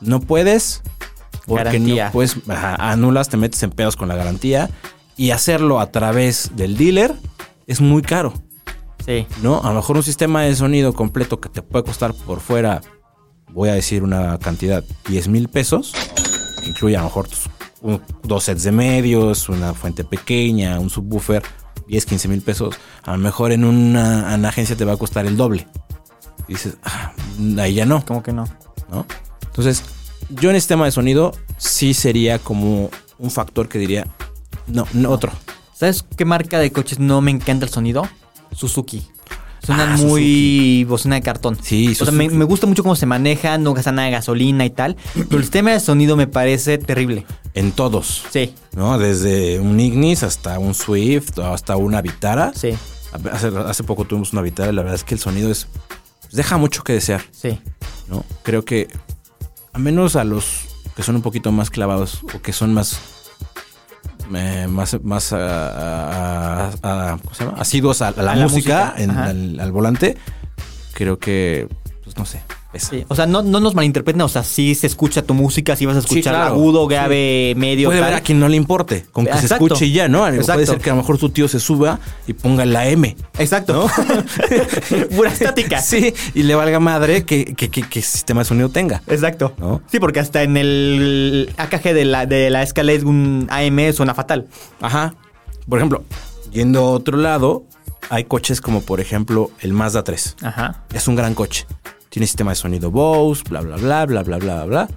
No 0.00 0.18
puedes 0.20 0.82
porque 1.46 1.64
Garantía. 1.64 2.06
no 2.06 2.12
puedes, 2.12 2.36
ajá, 2.48 2.74
anulas, 2.90 3.28
te 3.28 3.36
metes 3.36 3.62
en 3.62 3.70
pedos 3.70 3.94
con 3.96 4.08
la 4.08 4.14
garantía 4.16 4.68
y 5.20 5.32
hacerlo 5.32 5.80
a 5.80 5.90
través 5.92 6.52
del 6.56 6.78
dealer 6.78 7.14
es 7.66 7.82
muy 7.82 8.00
caro. 8.00 8.32
Sí. 9.04 9.26
¿no? 9.42 9.60
A 9.62 9.68
lo 9.68 9.74
mejor 9.74 9.98
un 9.98 10.02
sistema 10.02 10.44
de 10.44 10.56
sonido 10.56 10.94
completo 10.94 11.40
que 11.40 11.50
te 11.50 11.60
puede 11.60 11.84
costar 11.84 12.14
por 12.14 12.40
fuera, 12.40 12.80
voy 13.52 13.68
a 13.68 13.74
decir 13.74 14.02
una 14.02 14.38
cantidad, 14.38 14.82
10 15.10 15.28
mil 15.28 15.48
pesos, 15.50 15.92
que 16.62 16.70
incluye 16.70 16.96
a 16.96 17.00
lo 17.00 17.04
mejor 17.08 17.28
un- 17.82 18.00
dos 18.22 18.44
sets 18.44 18.62
de 18.62 18.72
medios, 18.72 19.50
una 19.50 19.74
fuente 19.74 20.04
pequeña, 20.04 20.80
un 20.80 20.88
subwoofer, 20.88 21.42
10, 21.86 22.06
15 22.06 22.26
mil 22.28 22.40
pesos. 22.40 22.76
A 23.02 23.12
lo 23.12 23.18
mejor 23.18 23.52
en 23.52 23.64
una, 23.64 24.32
en 24.32 24.40
una 24.40 24.48
agencia 24.48 24.74
te 24.74 24.86
va 24.86 24.94
a 24.94 24.96
costar 24.96 25.26
el 25.26 25.36
doble. 25.36 25.66
Y 26.48 26.54
dices, 26.54 26.78
ah, 26.82 27.12
ahí 27.58 27.74
ya 27.74 27.84
no, 27.84 28.02
Como 28.06 28.22
que 28.22 28.32
no. 28.32 28.44
¿no? 28.90 29.04
Entonces, 29.44 29.82
yo 30.30 30.48
en 30.48 30.54
el 30.56 30.62
sistema 30.62 30.86
de 30.86 30.92
sonido 30.92 31.32
sí 31.58 31.92
sería 31.92 32.38
como 32.38 32.88
un 33.18 33.30
factor 33.30 33.68
que 33.68 33.78
diría, 33.78 34.06
no, 34.66 34.86
no 34.92 35.10
otro. 35.10 35.32
¿Sabes 35.74 36.04
qué 36.16 36.24
marca 36.24 36.58
de 36.58 36.70
coches 36.72 36.98
no 36.98 37.20
me 37.20 37.30
encanta 37.30 37.64
el 37.66 37.72
sonido? 37.72 38.06
Suzuki. 38.54 39.06
Suenan 39.64 39.90
Ah, 39.92 39.96
muy 39.98 40.84
bocina 40.84 41.16
de 41.16 41.22
cartón. 41.22 41.58
Sí, 41.62 41.88
O 41.88 41.94
sea, 41.94 42.12
me, 42.12 42.24
Suzuki. 42.24 42.38
me 42.38 42.44
gusta 42.44 42.66
mucho 42.66 42.82
cómo 42.82 42.96
se 42.96 43.06
manejan, 43.06 43.62
no 43.62 43.74
gastan 43.74 43.96
nada 43.96 44.06
de 44.06 44.12
gasolina 44.12 44.64
y 44.64 44.70
tal. 44.70 44.96
Pero 45.14 45.36
el 45.36 45.42
sistema 45.42 45.72
de 45.72 45.80
sonido 45.80 46.16
me 46.16 46.26
parece 46.26 46.78
terrible. 46.78 47.26
En 47.54 47.72
todos. 47.72 48.24
Sí, 48.30 48.54
¿no? 48.74 48.98
Desde 48.98 49.58
un 49.60 49.78
Ignis 49.80 50.22
hasta 50.22 50.58
un 50.58 50.74
Swift 50.74 51.38
hasta 51.40 51.76
una 51.76 52.00
Vitara. 52.02 52.52
sí, 52.54 52.70
Hace, 53.32 53.48
hace 53.66 53.82
poco 53.82 54.04
tuvimos 54.04 54.32
una 54.32 54.40
Vitara 54.42 54.70
y 54.72 54.74
la 54.74 54.82
verdad 54.82 54.94
es 54.94 55.04
que 55.04 55.14
el 55.14 55.20
sonido 55.20 55.50
es 55.50 55.66
pues, 56.20 56.32
deja 56.32 56.58
mucho 56.58 56.84
que 56.84 56.92
desear, 56.92 57.22
sí. 57.32 57.58
¿no? 58.08 58.24
Creo 58.44 58.64
que 58.64 58.86
a 59.72 59.78
menos 59.80 60.14
a 60.14 60.22
los 60.24 60.66
que 60.94 61.02
son 61.02 61.16
un 61.16 61.22
poquito 61.22 61.50
más 61.50 61.70
clavados 61.70 62.20
o 62.34 62.40
que 62.40 62.52
son 62.52 62.72
más 62.72 63.00
eh, 64.34 64.66
más 64.68 64.96
más 65.02 65.32
ah, 65.32 65.38
ah, 65.40 66.70
ah, 66.82 67.18
¿cómo 67.22 67.34
se 67.34 67.44
llama? 67.44 67.58
asiduos 67.60 68.02
a, 68.02 68.08
a 68.08 68.22
la, 68.22 68.32
A 68.32 68.36
la 68.36 68.42
música, 68.44 68.92
música, 68.96 69.02
en- 69.02 69.10
al, 69.10 69.60
al 69.60 69.72
volante, 69.72 70.16
creo 70.94 71.18
que 71.18 71.68
pues 72.04 72.16
no 72.16 72.24
sé. 72.24 72.42
Sí, 72.72 73.04
O 73.08 73.16
sea, 73.16 73.26
no, 73.26 73.42
no 73.42 73.58
nos 73.58 73.74
malinterpreten, 73.74 74.20
o 74.22 74.28
sea, 74.28 74.44
sí 74.44 74.76
se 74.76 74.86
escucha 74.86 75.22
tu 75.22 75.34
música, 75.34 75.74
sí 75.74 75.86
vas 75.86 75.96
a 75.96 76.00
Sí, 76.02 76.06
escuchar 76.06 76.34
claro. 76.34 76.54
agudo, 76.54 76.86
grave, 76.86 77.54
medio. 77.56 77.88
Puede 77.88 77.98
tal. 77.98 78.08
haber 78.10 78.18
a 78.20 78.22
quien 78.22 78.38
no 78.38 78.48
le 78.48 78.56
importe, 78.56 79.06
con 79.10 79.26
que 79.26 79.32
se 79.32 79.40
Exacto. 79.40 79.64
escuche 79.66 79.86
y 79.86 79.92
ya, 79.92 80.06
¿no? 80.08 80.20
Puede 80.20 80.36
Exacto. 80.36 80.66
ser 80.66 80.78
que 80.78 80.90
a 80.90 80.92
lo 80.92 80.98
mejor 80.98 81.18
tu 81.18 81.30
tío 81.30 81.48
se 81.48 81.58
suba 81.58 81.98
y 82.28 82.32
ponga 82.32 82.64
la 82.64 82.86
M. 82.88 83.16
Exacto. 83.38 83.88
Pura 85.16 85.32
estática. 85.32 85.80
Sí, 85.90 86.14
y 86.34 86.44
le 86.44 86.54
valga 86.54 86.78
madre 86.78 87.24
que, 87.24 87.44
que, 87.56 87.68
que, 87.70 87.82
que 87.82 88.02
sistema 88.02 88.42
de 88.42 88.44
sonido 88.44 88.68
tenga. 88.68 89.02
Exacto. 89.08 89.52
¿No? 89.58 89.82
Sí, 89.90 89.98
porque 89.98 90.20
hasta 90.20 90.42
en 90.44 90.56
el 90.56 91.52
AKG 91.56 91.82
de 91.94 92.04
la, 92.04 92.26
de 92.26 92.50
la 92.50 92.62
Escalade 92.62 93.04
un 93.04 93.48
AM 93.50 93.92
suena 93.92 94.14
fatal. 94.14 94.46
Ajá. 94.80 95.14
Por 95.68 95.78
ejemplo, 95.80 96.04
yendo 96.52 96.80
a 96.80 96.90
otro 96.92 97.16
lado, 97.16 97.64
hay 98.10 98.24
coches 98.24 98.60
como 98.60 98.82
por 98.82 99.00
ejemplo 99.00 99.50
el 99.60 99.72
Mazda 99.72 100.04
3. 100.04 100.36
Ajá. 100.42 100.84
Es 100.94 101.08
un 101.08 101.16
gran 101.16 101.34
coche. 101.34 101.66
Tiene 102.10 102.26
sistema 102.26 102.50
de 102.50 102.56
sonido 102.56 102.90
Bose, 102.90 103.42
bla, 103.48 103.62
bla, 103.62 103.76
bla, 103.76 104.04
bla, 104.04 104.22
bla, 104.22 104.38
bla, 104.38 104.64
bla. 104.64 104.88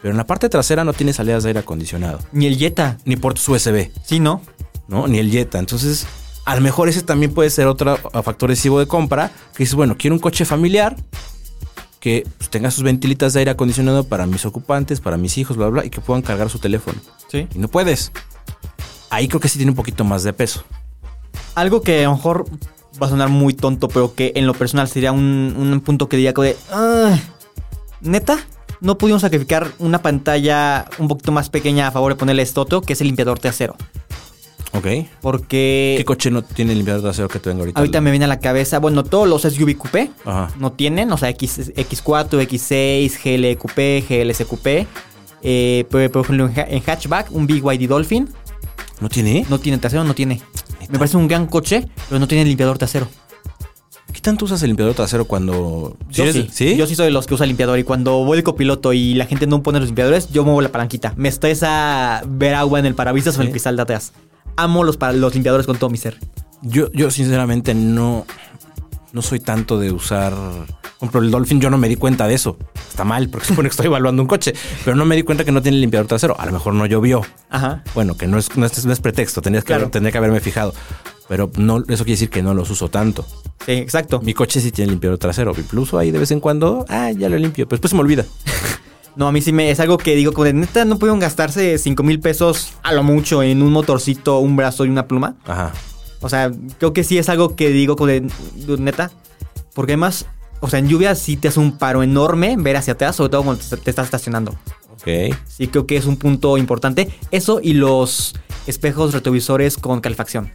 Pero 0.00 0.12
en 0.12 0.16
la 0.16 0.26
parte 0.26 0.48
trasera 0.48 0.84
no 0.84 0.92
tiene 0.94 1.12
salidas 1.12 1.42
de 1.42 1.50
aire 1.50 1.60
acondicionado. 1.60 2.20
Ni 2.32 2.46
el 2.46 2.56
Jetta. 2.56 2.96
Ni 3.04 3.16
puertos 3.16 3.46
USB, 3.48 3.90
Sí, 4.04 4.18
¿no? 4.18 4.40
¿no? 4.88 5.06
Ni 5.06 5.18
el 5.18 5.30
Jetta. 5.30 5.58
Entonces, 5.58 6.06
a 6.46 6.54
lo 6.54 6.62
mejor 6.62 6.88
ese 6.88 7.02
también 7.02 7.34
puede 7.34 7.50
ser 7.50 7.66
otro 7.66 7.96
factor 7.96 8.48
decisivo 8.48 8.78
de 8.78 8.86
compra. 8.86 9.30
Que 9.52 9.64
dices, 9.64 9.74
bueno, 9.74 9.96
quiero 9.98 10.14
un 10.14 10.20
coche 10.20 10.44
familiar 10.44 10.96
que 11.98 12.26
pues, 12.38 12.48
tenga 12.48 12.70
sus 12.70 12.82
ventilitas 12.82 13.34
de 13.34 13.40
aire 13.40 13.50
acondicionado 13.50 14.04
para 14.04 14.24
mis 14.26 14.46
ocupantes, 14.46 15.00
para 15.00 15.18
mis 15.18 15.36
hijos, 15.36 15.56
bla, 15.56 15.68
bla, 15.68 15.84
y 15.84 15.90
que 15.90 16.00
puedan 16.00 16.22
cargar 16.22 16.48
su 16.48 16.58
teléfono. 16.58 16.98
Sí. 17.28 17.46
Y 17.54 17.58
no 17.58 17.68
puedes. 17.68 18.10
Ahí 19.10 19.28
creo 19.28 19.40
que 19.40 19.48
sí 19.48 19.58
tiene 19.58 19.72
un 19.72 19.76
poquito 19.76 20.04
más 20.04 20.22
de 20.22 20.32
peso. 20.32 20.64
Algo 21.54 21.82
que 21.82 22.04
a 22.04 22.08
lo 22.08 22.16
mejor 22.16 22.46
va 23.00 23.06
a 23.06 23.10
sonar 23.10 23.28
muy 23.28 23.54
tonto, 23.54 23.88
pero 23.88 24.14
que 24.14 24.32
en 24.34 24.46
lo 24.46 24.54
personal 24.54 24.88
sería 24.88 25.12
un, 25.12 25.54
un 25.56 25.80
punto 25.80 26.08
que 26.08 26.16
diría 26.16 26.34
como 26.34 26.44
de... 26.44 26.56
"Ah, 26.72 27.18
¿Neta? 28.00 28.38
No 28.80 28.96
pudimos 28.96 29.20
sacrificar 29.22 29.68
una 29.78 30.00
pantalla 30.00 30.86
un 30.98 31.08
poquito 31.08 31.32
más 31.32 31.50
pequeña 31.50 31.86
a 31.88 31.90
favor 31.90 32.12
de 32.12 32.18
ponerle 32.18 32.42
esto 32.42 32.62
otro, 32.62 32.80
que 32.80 32.94
es 32.94 33.00
el 33.02 33.08
limpiador 33.08 33.38
trasero. 33.38 33.76
Ok. 34.72 34.86
Porque... 35.20 35.96
¿Qué 35.98 36.04
coche 36.04 36.30
no 36.30 36.42
tiene 36.42 36.74
limpiador 36.74 37.02
trasero 37.02 37.28
que 37.28 37.38
tenga 37.40 37.58
ahorita? 37.60 37.78
Ahorita 37.78 38.00
me 38.00 38.10
viene 38.10 38.24
a 38.24 38.28
la 38.28 38.38
cabeza, 38.40 38.78
bueno, 38.78 39.02
todos 39.04 39.28
los 39.28 39.42
SUV 39.42 39.76
coupé 39.76 40.10
Ajá. 40.24 40.50
no 40.58 40.72
tienen, 40.72 41.12
o 41.12 41.18
sea, 41.18 41.28
X, 41.30 41.72
X4, 41.76 42.40
X6, 42.48 43.18
GLQP, 43.22 44.08
GLSQP. 44.08 44.86
Eh, 45.42 45.84
pero, 45.90 46.10
por 46.12 46.22
ejemplo, 46.24 46.46
en 46.48 46.58
ha- 46.60 46.62
en 46.68 46.82
hatchback, 46.82 47.32
un 47.32 47.46
BYD 47.46 47.88
Dolphin 47.88 48.28
¿No 49.00 49.08
tiene? 49.08 49.44
no 49.48 49.58
tiene 49.58 49.78
trasero, 49.78 50.04
no 50.04 50.14
tiene. 50.14 50.40
Me 50.90 50.98
parece 50.98 51.16
un 51.16 51.28
gran 51.28 51.46
coche, 51.46 51.88
pero 52.08 52.18
no 52.18 52.26
tiene 52.28 52.44
limpiador 52.44 52.78
trasero. 52.78 53.08
¿Qué 54.12 54.20
tanto 54.20 54.44
usas 54.44 54.60
el 54.62 54.68
limpiador 54.70 54.94
trasero 54.94 55.24
cuando... 55.24 55.96
Yo 56.10 56.24
eres- 56.24 56.48
sí. 56.52 56.76
Yo 56.76 56.86
sí 56.86 56.96
soy 56.96 57.06
de 57.06 57.12
los 57.12 57.26
que 57.28 57.34
usa 57.34 57.46
limpiador 57.46 57.78
y 57.78 57.84
cuando 57.84 58.24
voy 58.24 58.36
de 58.36 58.42
copiloto 58.42 58.92
y 58.92 59.14
la 59.14 59.26
gente 59.26 59.46
no 59.46 59.62
pone 59.62 59.78
los 59.78 59.88
limpiadores, 59.88 60.30
yo 60.30 60.44
muevo 60.44 60.60
la 60.62 60.70
palanquita. 60.72 61.14
Me 61.16 61.28
estresa 61.28 62.22
ver 62.26 62.54
agua 62.54 62.80
en 62.80 62.86
el 62.86 62.94
parabrisas 62.96 63.36
o 63.36 63.40
en 63.40 63.42
el 63.42 63.48
Sí. 63.48 63.52
cristal 63.52 63.76
de 63.76 63.82
atrás. 63.82 64.12
Amo 64.56 64.82
los, 64.82 64.98
los 65.14 65.32
limpiadores 65.34 65.66
con 65.66 65.76
todo 65.78 65.90
mi 65.90 65.96
ser. 65.96 66.18
Yo, 66.62 66.90
yo 66.92 67.10
sinceramente 67.12 67.72
no... 67.72 68.26
no 69.12 69.22
soy 69.22 69.38
tanto 69.38 69.78
de 69.78 69.92
usar. 69.92 70.34
Por 71.00 71.06
ejemplo, 71.08 71.20
el 71.22 71.30
Dolphin 71.30 71.60
yo 71.60 71.70
no 71.70 71.78
me 71.78 71.88
di 71.88 71.96
cuenta 71.96 72.28
de 72.28 72.34
eso. 72.34 72.58
Está 72.88 73.04
mal, 73.04 73.28
porque 73.30 73.46
supone 73.48 73.68
que 73.68 73.72
estoy 73.72 73.86
evaluando 73.86 74.20
un 74.22 74.28
coche. 74.28 74.52
Pero 74.84 74.96
no 74.96 75.04
me 75.06 75.16
di 75.16 75.22
cuenta 75.22 75.44
que 75.44 75.50
no 75.52 75.62
tiene 75.62 75.78
limpiador 75.78 76.06
trasero. 76.06 76.38
A 76.38 76.44
lo 76.46 76.52
mejor 76.52 76.74
no 76.74 76.84
llovió. 76.86 77.22
Ajá. 77.48 77.82
Bueno, 77.94 78.16
que 78.16 78.26
no 78.26 78.38
es, 78.38 78.54
no 78.56 78.66
es, 78.66 78.84
no 78.84 78.92
es 78.92 79.00
pretexto, 79.00 79.40
tenías 79.42 79.64
que, 79.64 79.68
Claro. 79.68 79.84
haber- 79.84 79.92
tendría 79.92 80.12
que 80.12 80.18
haberme 80.18 80.40
fijado. 80.40 80.74
Pero 81.28 81.50
no, 81.56 81.78
eso 81.78 82.04
quiere 82.04 82.12
decir 82.12 82.28
que 82.30 82.42
no 82.42 82.52
los 82.54 82.68
uso 82.70 82.88
tanto. 82.90 83.24
Sí, 83.64 83.72
exacto. 83.72 84.20
Mi 84.20 84.34
coche 84.34 84.60
sí 84.60 84.70
tiene 84.72 84.90
limpiador 84.90 85.16
trasero. 85.18 85.52
Y 85.56 85.64
lo 85.74 85.82
uso 85.82 85.98
ahí 85.98 86.10
de 86.10 86.18
vez 86.18 86.30
en 86.32 86.40
cuando. 86.40 86.84
Ah, 86.88 87.10
ya 87.12 87.28
lo 87.30 87.38
limpio. 87.38 87.66
Pero 87.66 87.76
después 87.78 87.90
se 87.90 87.96
me 87.96 88.02
olvida. 88.02 88.24
No, 89.16 89.26
a 89.26 89.32
mí 89.32 89.42
sí 89.42 89.52
me 89.52 89.72
es 89.72 89.80
algo 89.80 89.98
que 89.98 90.14
digo, 90.14 90.32
como 90.32 90.44
de 90.44 90.52
neta, 90.52 90.84
no 90.84 90.96
pudieron 90.96 91.18
gastarse 91.18 91.78
5 91.78 92.02
mil 92.04 92.20
pesos 92.20 92.74
a 92.84 92.92
lo 92.92 93.02
mucho 93.02 93.42
en 93.42 93.60
un 93.60 93.72
motorcito, 93.72 94.38
un 94.38 94.54
brazo 94.54 94.84
y 94.84 94.88
una 94.88 95.08
pluma. 95.08 95.34
Ajá. 95.46 95.72
O 96.20 96.28
sea, 96.28 96.52
creo 96.78 96.92
que 96.92 97.02
sí 97.02 97.18
es 97.18 97.28
algo 97.28 97.56
que 97.56 97.70
digo 97.70 97.96
como 97.96 98.06
de 98.06 98.30
neta. 98.78 99.10
Porque 99.74 99.92
además, 99.94 100.26
o 100.60 100.68
sea, 100.68 100.78
en 100.78 100.88
lluvia 100.88 101.14
sí 101.14 101.36
te 101.36 101.48
hace 101.48 101.58
un 101.60 101.72
paro 101.78 102.02
enorme 102.02 102.56
ver 102.58 102.76
hacia 102.76 102.92
atrás, 102.94 103.16
sobre 103.16 103.30
todo 103.30 103.42
cuando 103.42 103.62
te, 103.62 103.76
te 103.76 103.90
estás 103.90 104.04
estacionando. 104.06 104.52
Ok. 104.92 105.34
Sí, 105.46 105.68
creo 105.68 105.86
que 105.86 105.96
es 105.96 106.04
un 106.04 106.16
punto 106.16 106.58
importante. 106.58 107.08
Eso 107.30 107.60
y 107.62 107.72
los 107.74 108.34
espejos 108.66 109.12
retrovisores 109.14 109.76
con 109.78 110.00
calefacción. 110.00 110.52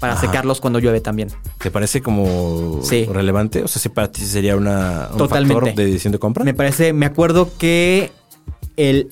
Para 0.00 0.12
Ajá. 0.14 0.20
secarlos 0.26 0.60
cuando 0.60 0.78
llueve 0.80 1.00
también. 1.00 1.30
¿Te 1.58 1.70
parece 1.70 2.02
como 2.02 2.80
Sí. 2.82 3.06
relevante? 3.06 3.62
O 3.62 3.68
sea, 3.68 3.80
si 3.80 3.88
para 3.88 4.12
ti 4.12 4.20
sería 4.22 4.54
una, 4.54 5.08
un 5.12 5.16
Totalmente. 5.16 5.54
factor 5.54 5.74
de 5.76 5.86
decisión 5.86 6.12
de 6.12 6.18
compra. 6.18 6.44
Me 6.44 6.52
parece, 6.52 6.92
me 6.92 7.06
acuerdo 7.06 7.50
que 7.56 8.12
el. 8.76 9.08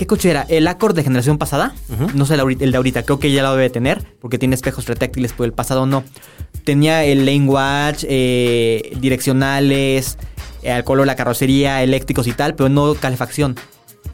¿Qué 0.00 0.06
coche 0.06 0.30
era? 0.30 0.46
El 0.48 0.66
Accord 0.66 0.96
de 0.96 1.02
generación 1.02 1.36
pasada. 1.36 1.74
No 2.14 2.24
sé 2.24 2.32
el, 2.32 2.70
de 2.72 2.74
ahorita, 2.74 3.02
creo 3.02 3.18
que 3.18 3.30
ya 3.32 3.42
lo 3.42 3.54
debe 3.54 3.68
tener, 3.68 4.02
porque 4.18 4.38
tiene 4.38 4.54
espejos 4.54 4.86
retráctiles, 4.86 5.32
pero 5.32 5.44
el 5.44 5.52
pasado 5.52 5.84
no. 5.84 6.04
Tenía 6.64 7.04
el 7.04 7.26
lane 7.26 7.46
watch, 7.46 8.06
eh, 8.08 8.96
direccionales, 8.98 10.16
eh, 10.62 10.72
al 10.72 10.84
color 10.84 11.02
de 11.02 11.08
la 11.08 11.16
carrocería, 11.16 11.82
eléctricos 11.82 12.26
y 12.28 12.32
tal, 12.32 12.54
pero 12.54 12.70
no 12.70 12.94
calefacción. 12.94 13.56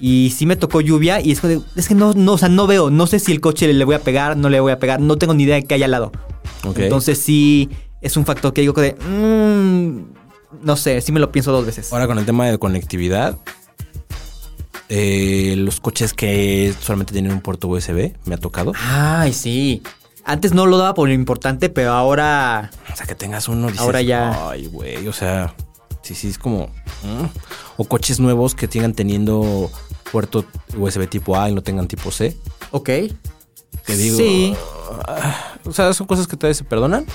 Y 0.01 0.35
sí 0.37 0.45
me 0.45 0.57
tocó 0.57 0.81
lluvia 0.81 1.21
y 1.21 1.31
es 1.31 1.41
que, 1.41 1.61
es 1.77 1.87
que 1.87 1.95
no, 1.95 2.15
no, 2.15 2.33
o 2.33 2.39
sea, 2.39 2.49
no 2.49 2.67
veo, 2.67 2.91
no 2.91 3.07
sé 3.07 3.21
si 3.21 3.31
el 3.31 3.41
coche 3.41 3.73
le 3.73 3.85
voy 3.85 3.95
a 3.95 4.01
pegar, 4.01 4.37
no 4.37 4.49
le 4.49 4.59
voy 4.59 4.73
a 4.73 4.81
pegar, 4.81 5.01
no 5.01 5.19
tengo 5.19 5.35
ni 5.35 5.45
idea 5.45 5.55
de 5.55 5.63
qué 5.63 5.75
hay 5.75 5.85
al 5.85 5.93
lado. 5.93 6.11
Ok. 6.65 6.81
Entonces 6.81 7.17
sí 7.17 7.71
es 8.01 8.17
un 8.17 8.27
factor 8.27 8.53
que 8.53 8.63
digo 8.63 8.75
que 8.75 8.81
de, 8.81 8.93
mm, 8.95 10.65
no 10.65 10.75
sé, 10.75 11.01
sí 11.01 11.13
me 11.13 11.21
lo 11.21 11.31
pienso 11.31 11.53
dos 11.53 11.65
veces. 11.65 11.93
Ahora 11.93 12.09
con 12.09 12.19
el 12.19 12.27
tema 12.27 12.45
de 12.47 12.59
conectividad, 12.59 13.39
eh, 14.89 15.55
los 15.57 15.81
coches 15.81 16.13
que 16.13 16.75
solamente 16.81 17.13
tienen 17.13 17.33
un 17.33 17.41
puerto 17.41 17.69
USB, 17.69 18.13
me 18.25 18.35
ha 18.35 18.39
tocado. 18.39 18.73
Ay, 18.89 19.33
sí. 19.33 19.83
Antes 20.25 20.53
no 20.55 20.67
lo 20.67 20.79
daba 20.79 20.95
por 20.95 21.09
lo 21.09 21.15
importante, 21.15 21.69
pero 21.69 21.93
ahora. 21.93 22.71
O 22.93 22.97
sea, 22.97 23.07
que 23.07 23.15
tengas 23.15 23.49
uno, 23.49 23.69
dices, 23.69 23.81
Ahora 23.81 24.03
ya. 24.03 24.51
Ay, 24.51 24.67
güey, 24.67 25.07
o 25.07 25.13
sea, 25.13 25.55
sí, 26.03 26.15
sí, 26.15 26.29
es 26.29 26.39
como... 26.39 26.67
mm. 27.03 27.27
O 27.77 27.85
coches 27.85 28.19
nuevos 28.21 28.55
que 28.55 28.67
sigan 28.67 28.95
teniendo 28.95 29.71
puerto 30.11 30.45
USB 30.77 31.09
tipo 31.09 31.39
A 31.39 31.51
y 31.51 31.55
no 31.55 31.63
tengan 31.63 31.87
tipo 31.87 32.11
C. 32.11 32.37
Ok. 32.71 32.87
Que 32.87 33.97
digo... 33.97 34.17
Sí. 34.17 34.55
ah, 35.07 35.55
o 35.65 35.73
sea, 35.73 35.93
son 35.93 36.07
cosas 36.07 36.27
que 36.27 36.37
todavía 36.37 36.55
se 36.55 36.65
perdonan. 36.65 37.07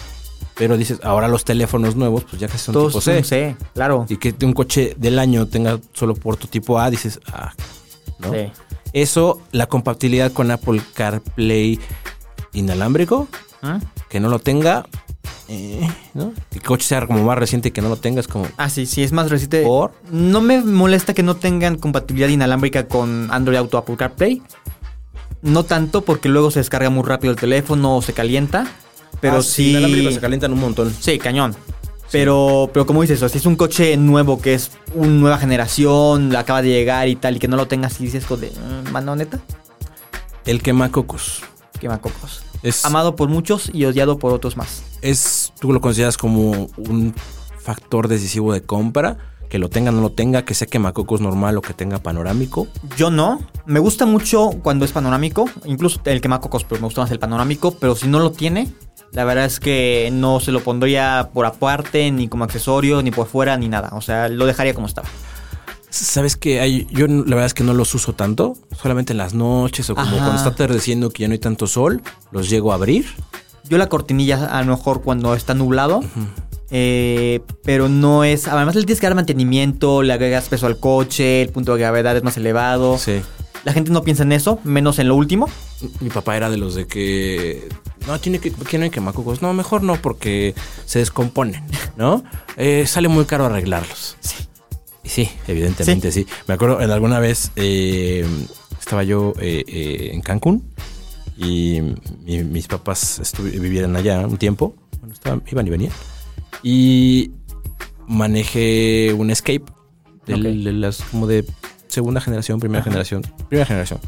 Pero 0.61 0.77
dices, 0.77 0.99
ahora 1.01 1.27
los 1.27 1.43
teléfonos 1.43 1.95
nuevos, 1.95 2.23
pues 2.23 2.39
ya 2.39 2.47
casi 2.47 2.65
son 2.65 2.73
Todos 2.73 2.93
tipo 2.93 3.01
C. 3.01 3.23
C, 3.23 3.55
claro. 3.73 4.05
Y 4.07 4.17
que 4.17 4.35
un 4.45 4.53
coche 4.53 4.93
del 4.95 5.17
año 5.17 5.47
tenga 5.47 5.79
solo 5.91 6.13
puerto 6.13 6.47
tipo 6.47 6.77
A, 6.77 6.91
dices, 6.91 7.19
ah, 7.33 7.51
¿no? 8.19 8.31
Sí. 8.31 8.51
Eso, 8.93 9.41
la 9.51 9.65
compatibilidad 9.65 10.31
con 10.31 10.51
Apple 10.51 10.79
CarPlay 10.93 11.79
inalámbrico, 12.53 13.27
¿Ah? 13.63 13.79
que 14.07 14.19
no 14.19 14.29
lo 14.29 14.37
tenga, 14.37 14.85
eh, 15.47 15.89
¿no? 16.13 16.31
Que 16.51 16.59
el 16.59 16.63
coche 16.63 16.85
sea 16.85 17.07
como 17.07 17.23
más 17.23 17.39
reciente 17.39 17.69
y 17.69 17.71
que 17.71 17.81
no 17.81 17.89
lo 17.89 17.95
tenga, 17.95 18.19
es 18.19 18.27
como, 18.27 18.47
Ah, 18.57 18.69
sí, 18.69 18.85
sí, 18.85 19.01
es 19.01 19.13
más 19.13 19.31
reciente. 19.31 19.63
¿Por? 19.63 19.93
No 20.11 20.41
me 20.41 20.61
molesta 20.61 21.15
que 21.15 21.23
no 21.23 21.37
tengan 21.37 21.79
compatibilidad 21.79 22.29
inalámbrica 22.29 22.87
con 22.87 23.29
Android 23.31 23.57
Auto 23.57 23.79
Apple 23.79 23.97
CarPlay. 23.97 24.43
No 25.41 25.63
tanto 25.63 26.01
porque 26.01 26.29
luego 26.29 26.51
se 26.51 26.59
descarga 26.59 26.91
muy 26.91 27.03
rápido 27.03 27.33
el 27.33 27.39
teléfono 27.39 27.97
o 27.97 28.03
se 28.03 28.13
calienta. 28.13 28.67
Pero 29.19 29.37
Ah, 29.37 29.41
sí. 29.43 29.71
inalámbricos 29.71 30.13
se 30.15 30.19
calientan 30.19 30.53
un 30.53 30.59
montón. 30.59 30.95
Sí, 30.99 31.17
cañón. 31.19 31.55
Pero, 32.11 32.69
pero 32.73 32.85
como 32.85 33.01
dices, 33.01 33.21
o 33.23 33.29
si 33.29 33.37
es 33.37 33.45
un 33.45 33.55
coche 33.55 33.95
nuevo 33.95 34.41
que 34.41 34.53
es 34.53 34.71
una 34.93 35.07
nueva 35.07 35.37
generación, 35.37 36.35
acaba 36.35 36.61
de 36.61 36.69
llegar 36.69 37.07
y 37.07 37.15
tal, 37.15 37.37
y 37.37 37.39
que 37.39 37.47
no 37.47 37.55
lo 37.55 37.67
tengas 37.67 37.99
y 38.01 38.05
dices, 38.05 38.27
de, 38.27 38.51
"Mm, 38.51 38.91
mano 38.91 39.15
neta, 39.15 39.39
El 40.45 40.61
quemacocos. 40.61 41.41
quemacocos. 41.79 42.43
Es, 42.63 42.83
Amado 42.85 43.15
por 43.15 43.29
muchos 43.29 43.71
y 43.73 43.85
odiado 43.85 44.19
por 44.19 44.33
otros 44.33 44.57
más. 44.57 44.83
es, 45.01 45.53
tú 45.59 45.71
lo 45.71 45.79
consideras 45.81 46.17
como 46.17 46.67
un 46.77 47.15
factor 47.59 48.07
decisivo 48.07 48.51
de 48.53 48.61
compra, 48.61 49.17
que 49.49 49.57
lo 49.59 49.69
tenga 49.69 49.91
o 49.91 49.93
no 49.93 50.01
lo 50.01 50.11
tenga, 50.11 50.43
que 50.45 50.53
sea 50.53 50.67
quemacocos 50.67 51.21
normal 51.21 51.57
o 51.57 51.61
que 51.61 51.73
tenga 51.73 51.99
panorámico. 51.99 52.67
Yo 52.97 53.09
no. 53.11 53.41
Me 53.65 53.79
gusta 53.79 54.05
mucho 54.05 54.49
cuando 54.63 54.85
es 54.85 54.91
panorámico. 54.91 55.49
Incluso 55.65 55.99
el 56.05 56.21
quemacocos, 56.21 56.63
pero 56.63 56.79
me 56.81 56.85
gusta 56.87 57.01
más 57.01 57.11
el 57.11 57.19
panorámico. 57.19 57.71
Pero 57.71 57.95
si 57.95 58.07
no 58.07 58.19
lo 58.19 58.31
tiene, 58.31 58.69
la 59.11 59.23
verdad 59.25 59.45
es 59.45 59.59
que 59.59 60.09
no 60.11 60.39
se 60.39 60.51
lo 60.51 60.61
pondría 60.61 61.29
por 61.33 61.45
aparte, 61.45 62.09
ni 62.11 62.27
como 62.27 62.43
accesorio, 62.43 63.01
ni 63.01 63.11
por 63.11 63.27
fuera, 63.27 63.57
ni 63.57 63.67
nada. 63.67 63.89
O 63.93 64.01
sea, 64.01 64.29
lo 64.29 64.45
dejaría 64.45 64.73
como 64.73 64.87
estaba. 64.87 65.07
¿Sabes 65.89 66.37
que 66.37 66.61
hay? 66.61 66.87
Yo 66.91 67.05
la 67.07 67.23
verdad 67.35 67.45
es 67.47 67.53
que 67.53 67.63
no 67.65 67.73
los 67.73 67.93
uso 67.93 68.13
tanto, 68.13 68.55
solamente 68.81 69.11
en 69.11 69.17
las 69.17 69.33
noches 69.33 69.89
o 69.89 69.95
como 69.95 70.07
Ajá. 70.07 70.17
cuando 70.19 70.35
está 70.37 70.49
atardeciendo 70.49 71.09
que 71.09 71.23
ya 71.23 71.27
no 71.27 71.33
hay 71.33 71.39
tanto 71.39 71.67
sol, 71.67 72.01
los 72.31 72.49
llego 72.49 72.71
a 72.71 72.75
abrir. 72.75 73.05
Yo 73.67 73.77
la 73.77 73.89
cortinilla 73.89 74.45
a 74.57 74.61
lo 74.63 74.71
mejor 74.77 75.01
cuando 75.01 75.33
está 75.35 75.53
nublado. 75.53 76.01
eh, 76.69 77.41
pero 77.65 77.89
no 77.89 78.23
es. 78.23 78.47
Además, 78.47 78.75
le 78.75 78.83
tienes 78.83 79.01
que 79.01 79.07
dar 79.07 79.15
mantenimiento, 79.15 80.01
le 80.03 80.13
agregas 80.13 80.47
peso 80.47 80.67
al 80.67 80.79
coche, 80.79 81.41
el 81.41 81.49
punto 81.49 81.73
de 81.75 81.81
gravedad 81.81 82.15
es 82.15 82.23
más 82.23 82.37
elevado. 82.37 82.97
Sí. 82.97 83.21
La 83.65 83.73
gente 83.73 83.91
no 83.91 84.01
piensa 84.03 84.23
en 84.23 84.31
eso, 84.31 84.59
menos 84.63 84.97
en 84.97 85.09
lo 85.09 85.15
último. 85.15 85.49
Mi 85.99 86.09
papá 86.09 86.37
era 86.37 86.49
de 86.49 86.57
los 86.57 86.73
de 86.73 86.87
que 86.87 87.67
no 88.07 88.19
tiene 88.19 88.39
que 88.39 88.51
hay 88.81 88.89
quemacocos. 88.89 89.41
No, 89.41 89.53
mejor 89.53 89.83
no 89.83 89.95
porque 89.95 90.55
se 90.85 90.99
descomponen, 90.99 91.63
¿no? 91.97 92.23
Eh, 92.57 92.85
sale 92.87 93.07
muy 93.07 93.25
caro 93.25 93.45
arreglarlos. 93.45 94.17
Sí. 94.19 94.35
Sí, 95.03 95.29
evidentemente 95.47 96.11
sí. 96.11 96.25
Me 96.47 96.53
acuerdo 96.53 96.79
en 96.81 96.89
alguna 96.91 97.19
vez 97.19 97.51
eh, 97.55 98.25
estaba 98.79 99.03
yo 99.03 99.33
eh, 99.39 100.11
en 100.13 100.21
Cancún 100.21 100.63
y 101.37 101.81
mi- 102.23 102.43
mis 102.43 102.67
papás 102.67 103.21
vivieron 103.41 103.95
allá 103.95 104.25
un 104.27 104.37
tiempo. 104.37 104.75
Bueno, 104.99 105.13
estaban, 105.13 105.43
iban 105.51 105.67
y 105.67 105.69
venían. 105.69 105.91
Y 106.63 107.31
manejé 108.07 109.13
un 109.17 109.31
Escape 109.31 109.63
de 110.27 110.37
las 110.37 111.01
como 111.01 111.27
de 111.27 111.45
segunda 111.87 112.21
generación, 112.21 112.59
primera 112.59 112.83
generación, 112.83 113.23
primera 113.49 113.65
generación. 113.65 113.99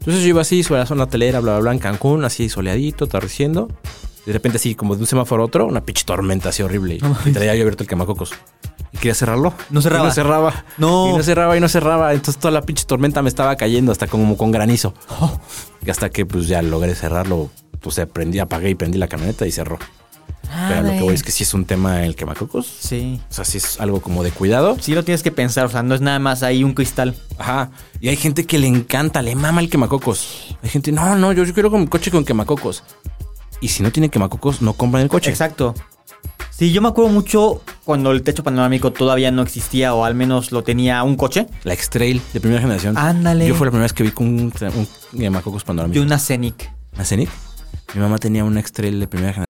Entonces 0.00 0.22
yo 0.22 0.30
iba 0.30 0.40
así 0.40 0.62
sobre 0.62 0.80
la 0.80 0.86
zona 0.86 1.04
hotelera, 1.04 1.40
bla, 1.40 1.52
bla, 1.52 1.60
bla, 1.60 1.72
en 1.72 1.78
Cancún, 1.78 2.24
así 2.24 2.48
soleadito, 2.48 3.04
atardeciendo. 3.04 3.68
De 4.24 4.32
repente 4.32 4.56
así, 4.56 4.74
como 4.74 4.96
de 4.96 5.02
un 5.02 5.06
semáforo 5.06 5.42
a 5.42 5.46
otro, 5.46 5.66
una 5.66 5.82
pinche 5.82 6.04
tormenta 6.04 6.48
así 6.48 6.62
horrible. 6.62 6.94
Y, 6.94 7.28
y 7.28 7.32
traía 7.32 7.54
yo 7.54 7.62
abierto 7.62 7.82
el 7.82 7.88
quemacocos. 7.88 8.32
Y 8.92 8.96
quería 8.96 9.14
cerrarlo. 9.14 9.52
No 9.68 9.82
cerraba. 9.82 10.04
Y 10.04 10.08
no 10.08 10.14
cerraba. 10.14 10.64
No. 10.78 11.10
Y 11.10 11.16
no 11.18 11.22
cerraba 11.22 11.56
y 11.56 11.60
no 11.60 11.68
cerraba. 11.68 12.12
Entonces 12.12 12.40
toda 12.40 12.50
la 12.50 12.62
pinche 12.62 12.84
tormenta 12.84 13.22
me 13.22 13.28
estaba 13.28 13.54
cayendo 13.56 13.92
hasta 13.92 14.06
como 14.06 14.36
con 14.36 14.50
granizo. 14.50 14.94
Y 15.84 15.90
hasta 15.90 16.08
que 16.10 16.24
pues 16.24 16.48
ya 16.48 16.62
logré 16.62 16.94
cerrarlo. 16.94 17.50
Pues 17.80 17.94
se 17.94 18.06
prendí, 18.06 18.38
apagué 18.38 18.70
y 18.70 18.74
prendí 18.74 18.98
la 18.98 19.08
camioneta 19.08 19.46
y 19.46 19.52
cerró. 19.52 19.78
Pero 20.68 20.82
lo 20.82 20.90
que 20.90 21.02
voy 21.02 21.14
es 21.14 21.22
que 21.22 21.30
sí 21.30 21.44
es 21.44 21.54
un 21.54 21.64
tema 21.64 22.04
el 22.04 22.16
quemacocos. 22.16 22.66
Sí. 22.66 23.20
O 23.30 23.32
sea, 23.32 23.44
sí 23.44 23.58
es 23.58 23.80
algo 23.80 24.00
como 24.00 24.22
de 24.24 24.32
cuidado. 24.32 24.76
Sí 24.80 24.94
lo 24.94 25.04
tienes 25.04 25.22
que 25.22 25.30
pensar, 25.30 25.66
o 25.66 25.68
sea, 25.68 25.82
no 25.82 25.94
es 25.94 26.00
nada 26.00 26.18
más 26.18 26.42
ahí 26.42 26.64
un 26.64 26.74
cristal. 26.74 27.14
Ajá. 27.38 27.70
Y 28.00 28.08
hay 28.08 28.16
gente 28.16 28.44
que 28.46 28.58
le 28.58 28.66
encanta, 28.66 29.22
le 29.22 29.34
mama 29.34 29.60
el 29.60 29.70
quemacocos. 29.70 30.56
Hay 30.62 30.70
gente, 30.70 30.92
no, 30.92 31.14
no, 31.16 31.32
yo, 31.32 31.44
yo 31.44 31.54
quiero 31.54 31.70
con 31.70 31.86
coche 31.86 32.10
con 32.10 32.24
quemacocos. 32.24 32.82
Y 33.60 33.68
si 33.68 33.82
no 33.82 33.92
tiene 33.92 34.08
quemacocos, 34.08 34.62
no 34.62 34.72
compran 34.72 35.02
el 35.02 35.08
coche. 35.08 35.30
Exacto. 35.30 35.74
Sí, 36.50 36.72
yo 36.72 36.82
me 36.82 36.88
acuerdo 36.88 37.10
mucho 37.10 37.62
cuando 37.84 38.10
el 38.10 38.22
techo 38.22 38.42
panorámico 38.42 38.92
todavía 38.92 39.30
no 39.30 39.42
existía 39.42 39.94
o 39.94 40.04
al 40.04 40.14
menos 40.14 40.52
lo 40.52 40.62
tenía 40.62 41.02
un 41.04 41.16
coche. 41.16 41.46
La 41.64 41.72
X-Trail 41.74 42.20
de 42.32 42.40
primera 42.40 42.60
generación. 42.60 42.98
Ándale. 42.98 43.46
Yo 43.46 43.54
fue 43.54 43.66
la 43.66 43.70
primera 43.70 43.84
vez 43.84 43.92
que 43.92 44.02
vi 44.02 44.10
con 44.10 44.26
un, 44.26 44.52
un 44.52 45.18
quemacocos 45.18 45.64
panorámico. 45.64 45.98
Y 45.98 46.02
una 46.02 46.18
Scenic. 46.18 46.70
¿La 46.96 47.04
Scenic? 47.04 47.30
Mi 47.94 48.00
mamá 48.00 48.18
tenía 48.18 48.44
una 48.44 48.60
X-Trail 48.60 49.00
de 49.00 49.06
primera 49.06 49.32
generación. 49.32 49.49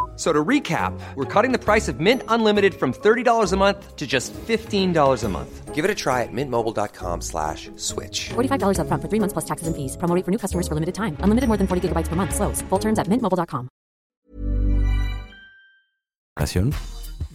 So 0.21 0.31
to 0.31 0.45
recap, 0.45 0.93
we're 1.15 1.25
cutting 1.25 1.51
the 1.51 1.57
price 1.57 1.87
of 1.87 1.99
Mint 1.99 2.21
Unlimited 2.27 2.75
from 2.75 2.93
$30 2.93 3.53
a 3.53 3.57
month 3.57 3.95
to 3.95 4.05
just 4.05 4.35
$15 4.35 4.93
a 4.93 5.29
month. 5.29 5.73
Give 5.73 5.83
it 5.83 5.89
a 5.89 5.95
try 5.95 6.21
at 6.21 6.29
mintmobile.com 6.31 7.21
slash 7.21 7.71
switch. 7.75 8.29
$45 8.29 8.77
upfront 8.77 9.01
for 9.01 9.09
three 9.09 9.17
months 9.17 9.33
plus 9.33 9.45
taxes 9.49 9.65
and 9.65 9.75
fees. 9.75 9.97
Promo 9.97 10.13
rate 10.13 10.23
for 10.23 10.29
new 10.29 10.37
customers 10.37 10.67
for 10.67 10.75
limited 10.75 10.93
time. 10.93 11.17
Unlimited 11.25 11.47
more 11.49 11.57
than 11.57 11.65
40 11.65 11.89
gigabytes 11.89 12.07
per 12.07 12.15
month. 12.15 12.35
Slows. 12.35 12.61
Full 12.69 12.77
terms 12.77 12.99
at 12.99 13.07
mintmobile.com. 13.09 13.67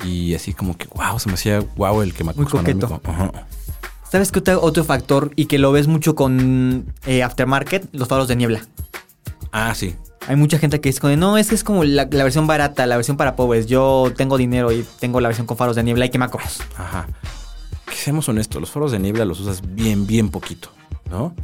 Y 0.05 0.35
así 0.37 0.55
como 0.55 0.77
que, 0.77 0.87
wow, 0.95 1.19
se 1.19 1.29
me 1.29 1.35
hacía 1.35 1.65
wow 1.75 2.03
el 2.03 2.15
que 2.15 2.23
me 2.23 2.35
Muy 2.35 2.47
coqueto. 2.47 3.01
¿Sabes 4.09 4.31
qué 4.31 4.39
otro, 4.39 4.63
otro 4.63 4.85
factor 4.85 5.33
y 5.35 5.47
que 5.47 5.59
lo 5.59 5.73
ves 5.73 5.89
mucho 5.89 6.15
con 6.15 6.95
eh, 7.05 7.25
aftermarket? 7.25 7.89
Los 7.91 8.07
faros 8.07 8.29
de 8.29 8.37
niebla. 8.37 8.61
Ah, 9.51 9.75
sí. 9.75 9.97
Hay 10.29 10.37
mucha 10.37 10.59
gente 10.59 10.81
que 10.81 10.89
dice, 10.91 11.17
no, 11.17 11.39
es 11.39 11.49
que 11.49 11.55
es 11.55 11.63
como 11.65 11.85
la, 11.85 12.09
la 12.11 12.23
versión 12.25 12.47
barata, 12.47 12.85
la 12.87 12.97
versión 12.97 13.17
para 13.17 13.37
pobres. 13.37 13.67
Yo 13.67 14.13
tengo 14.17 14.37
dinero 14.37 14.73
y 14.73 14.85
tengo 14.99 15.21
la 15.21 15.29
versión 15.29 15.47
con 15.47 15.57
faros 15.57 15.77
de 15.77 15.83
niebla 15.85 16.07
y 16.07 16.11
que 16.11 16.19
me 16.19 16.29
cobras. 16.29 16.59
Ajá. 16.77 17.07
Que 17.89 17.95
seamos 17.95 18.29
honestos, 18.29 18.61
los 18.61 18.71
faros 18.71 18.91
de 18.93 18.99
niebla 18.99 19.25
los 19.25 19.39
usas 19.41 19.63
bien, 19.75 20.07
bien 20.07 20.31
poquito, 20.31 20.71
¿no? 21.11 21.35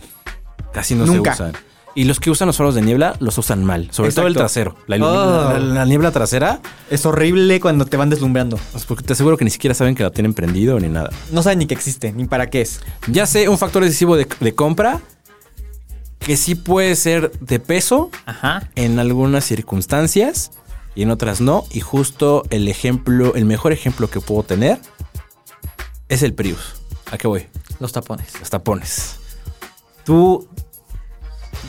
Casi 0.73 0.95
no 0.95 1.07
Nunca. 1.07 1.35
se 1.37 1.43
usan. 1.45 1.53
Y 1.95 2.05
los 2.05 2.19
que 2.21 2.31
usan 2.31 2.47
los 2.47 2.57
faros 2.57 2.75
de 2.75 2.81
niebla 2.81 3.17
los 3.21 3.37
usan 3.37 3.63
mal, 3.65 3.89
sobre 3.93 4.13
todo 4.13 4.27
el 4.27 4.35
trasero. 4.35 4.77
La, 4.87 4.97
Oh. 4.97 5.53
la- 5.53 5.59
la 5.59 5.85
niebla 5.85 6.11
trasera, 6.11 6.61
Es 6.91 7.05
horrible 7.05 7.61
cuando 7.61 7.85
te 7.85 7.99
van 7.99 8.09
deslumbrando. 8.09 8.59
pues, 8.73 8.87
porque 8.87 9.05
te 9.05 9.13
aseguro 9.13 9.37
que 9.37 9.45
ni 9.45 9.51
siquiera 9.51 9.75
saben 9.75 9.95
que 9.95 10.03
la 10.03 10.11
tienen 10.11 10.33
prendido 10.33 10.81
ni 10.81 10.89
nada. 10.89 11.11
No 11.31 11.43
saben 11.43 11.59
ni 11.59 11.67
que 11.67 11.75
existe, 11.75 12.13
ni 12.13 12.25
para 12.25 12.49
qué 12.49 12.63
es. 12.63 12.81
Ya 13.09 13.27
sé, 13.27 13.49
un 13.51 13.59
factor 13.59 13.85
decisivo 13.85 14.17
de, 14.17 14.27
de 14.41 14.55
compra 14.55 15.01
que 16.25 16.37
sí 16.37 16.55
puede 16.55 16.95
ser 16.97 17.33
de 17.41 17.59
peso 17.61 18.11
Ajá. 18.27 18.71
en 18.75 18.99
algunas 18.99 19.45
circunstancias 19.45 20.53
y 20.95 21.03
en 21.03 21.11
otras 21.11 21.41
no. 21.41 21.65
Y 21.71 21.81
justo 21.81 22.45
el 22.51 22.69
ejemplo, 22.69 23.35
el 23.35 23.45
mejor 23.45 23.73
ejemplo 23.73 24.09
que 24.09 24.21
puedo 24.21 24.43
tener 24.43 24.81
es 26.09 26.23
el 26.23 26.35
Prius. 26.35 26.75
¿A 27.11 27.19
qué 27.19 27.29
voy? 27.29 27.47
Los 27.81 27.93
tapones. 27.93 28.39
Los 28.39 28.51
tapones. 28.51 29.17
Tú 30.05 30.49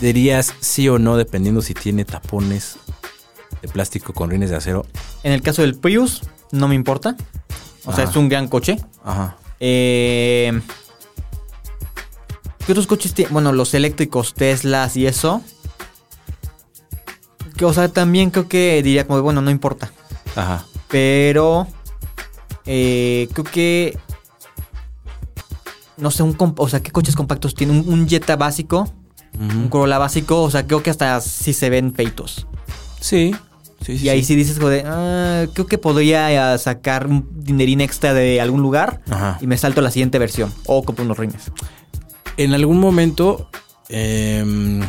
dirías 0.01 0.53
sí 0.60 0.88
o 0.89 1.00
no 1.00 1.17
dependiendo 1.17 1.62
si 1.62 1.74
tiene 1.74 2.05
tapones 2.05 2.77
de 3.62 3.67
plástico 3.67 4.13
con 4.13 4.29
rines 4.29 4.50
de 4.50 4.57
acero. 4.57 4.86
En 5.24 5.31
el 5.33 5.41
caso 5.41 5.62
del 5.62 5.75
Prius, 5.75 6.22
no 6.51 6.67
me 6.67 6.75
importa. 6.75 7.15
O 7.86 7.93
sea, 7.93 8.05
es 8.05 8.15
un 8.15 8.29
gran 8.29 8.48
coche. 8.48 8.77
Ajá. 9.03 9.38
Eh, 9.60 10.62
¿Qué 12.65 12.72
otros 12.72 12.88
coches 12.88 13.13
tienen? 13.13 13.34
Bueno, 13.34 13.51
los 13.51 13.74
eléctricos, 13.74 14.34
Teslas 14.34 14.96
y 14.96 15.05
eso. 15.05 15.41
Que, 17.58 17.65
o 17.65 17.74
sea, 17.74 17.89
también 17.89 18.29
creo 18.29 18.48
que 18.48 18.82
diría 18.82 19.05
como, 19.05 19.22
bueno, 19.22 19.41
no 19.41 19.51
importa. 19.51 19.91
Ajá. 20.36 20.65
Pero 20.89 21.67
eh, 22.65 23.27
creo 23.34 23.43
que... 23.46 23.98
No 25.98 26.10
sé, 26.10 26.24
un 26.24 26.36
o 26.58 26.70
sea, 26.70 26.82
¿qué 26.82 26.91
coches 26.91 27.15
compactos 27.15 27.53
tiene? 27.53 27.74
Un, 27.74 27.88
un 27.88 28.10
Jetta 28.10 28.36
básico, 28.36 28.91
un 29.39 29.70
Corolla 29.70 30.00
básico, 30.00 30.41
o 30.41 30.50
sea, 30.50 30.65
creo 30.65 30.82
que 30.82 30.89
hasta 30.89 31.22
sí 31.22 31.53
se 31.53 31.70
ven 31.70 31.93
feitos. 31.93 32.48
Sí. 33.00 33.36
Sí, 33.86 33.98
sí, 33.98 34.05
Y 34.05 34.10
ahí 34.10 34.24
sí 34.24 34.36
dices, 34.36 34.60
joder, 34.60 34.86
ah, 34.88 35.46
creo 35.53 35.67
que 35.67 35.77
podría 35.77 36.53
eh, 36.53 36.58
sacar 36.58 37.05
un 37.05 37.27
dinerín 37.43 37.82
extra 37.82 38.13
de 38.13 38.39
algún 38.41 38.62
lugar 38.62 39.01
Ajá. 39.10 39.38
y 39.41 39.48
me 39.48 39.58
salto 39.58 39.82
a 39.82 39.84
la 39.84 39.91
siguiente 39.91 40.20
versión. 40.20 40.51
O 40.65 40.84
compro 40.84 41.03
unos 41.03 41.17
rines. 41.17 41.51
En 42.37 42.53
algún 42.53 42.79
momento. 42.79 43.49
em, 43.89 44.81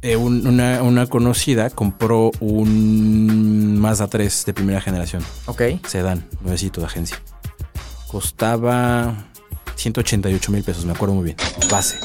eh, 0.00 0.16
un- 0.16 0.44
una, 0.46 0.82
una 0.82 1.06
conocida 1.06 1.70
compró 1.70 2.30
un 2.40 3.78
Mazda 3.78 4.08
3 4.08 4.44
de 4.46 4.54
primera 4.54 4.80
generación. 4.80 5.22
Ok. 5.46 5.62
Sedán, 5.86 6.26
nuevecito 6.40 6.80
de 6.80 6.86
agencia. 6.88 7.20
Costaba 8.08 9.26
188 9.76 10.50
mil 10.50 10.64
pesos, 10.64 10.84
me 10.86 10.92
acuerdo 10.92 11.14
muy 11.14 11.24
bien. 11.24 11.36
Base. 11.70 11.98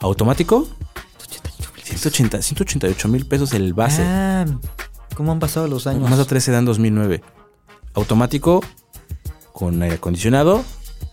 ¿Automático? 0.00 0.68
180, 1.84 2.42
188 2.42 3.08
mil 3.08 3.24
pesos 3.24 3.54
el 3.54 3.72
base. 3.72 4.02
Ah, 4.04 4.44
¿Cómo 5.16 5.32
han 5.32 5.38
pasado 5.38 5.68
los 5.68 5.86
años? 5.86 6.08
Mazda 6.10 6.26
3 6.26 6.44
Sedán 6.44 6.64
2009. 6.66 7.22
Automático, 7.94 8.62
con 9.54 9.80
aire 9.82 9.94
acondicionado, 9.96 10.62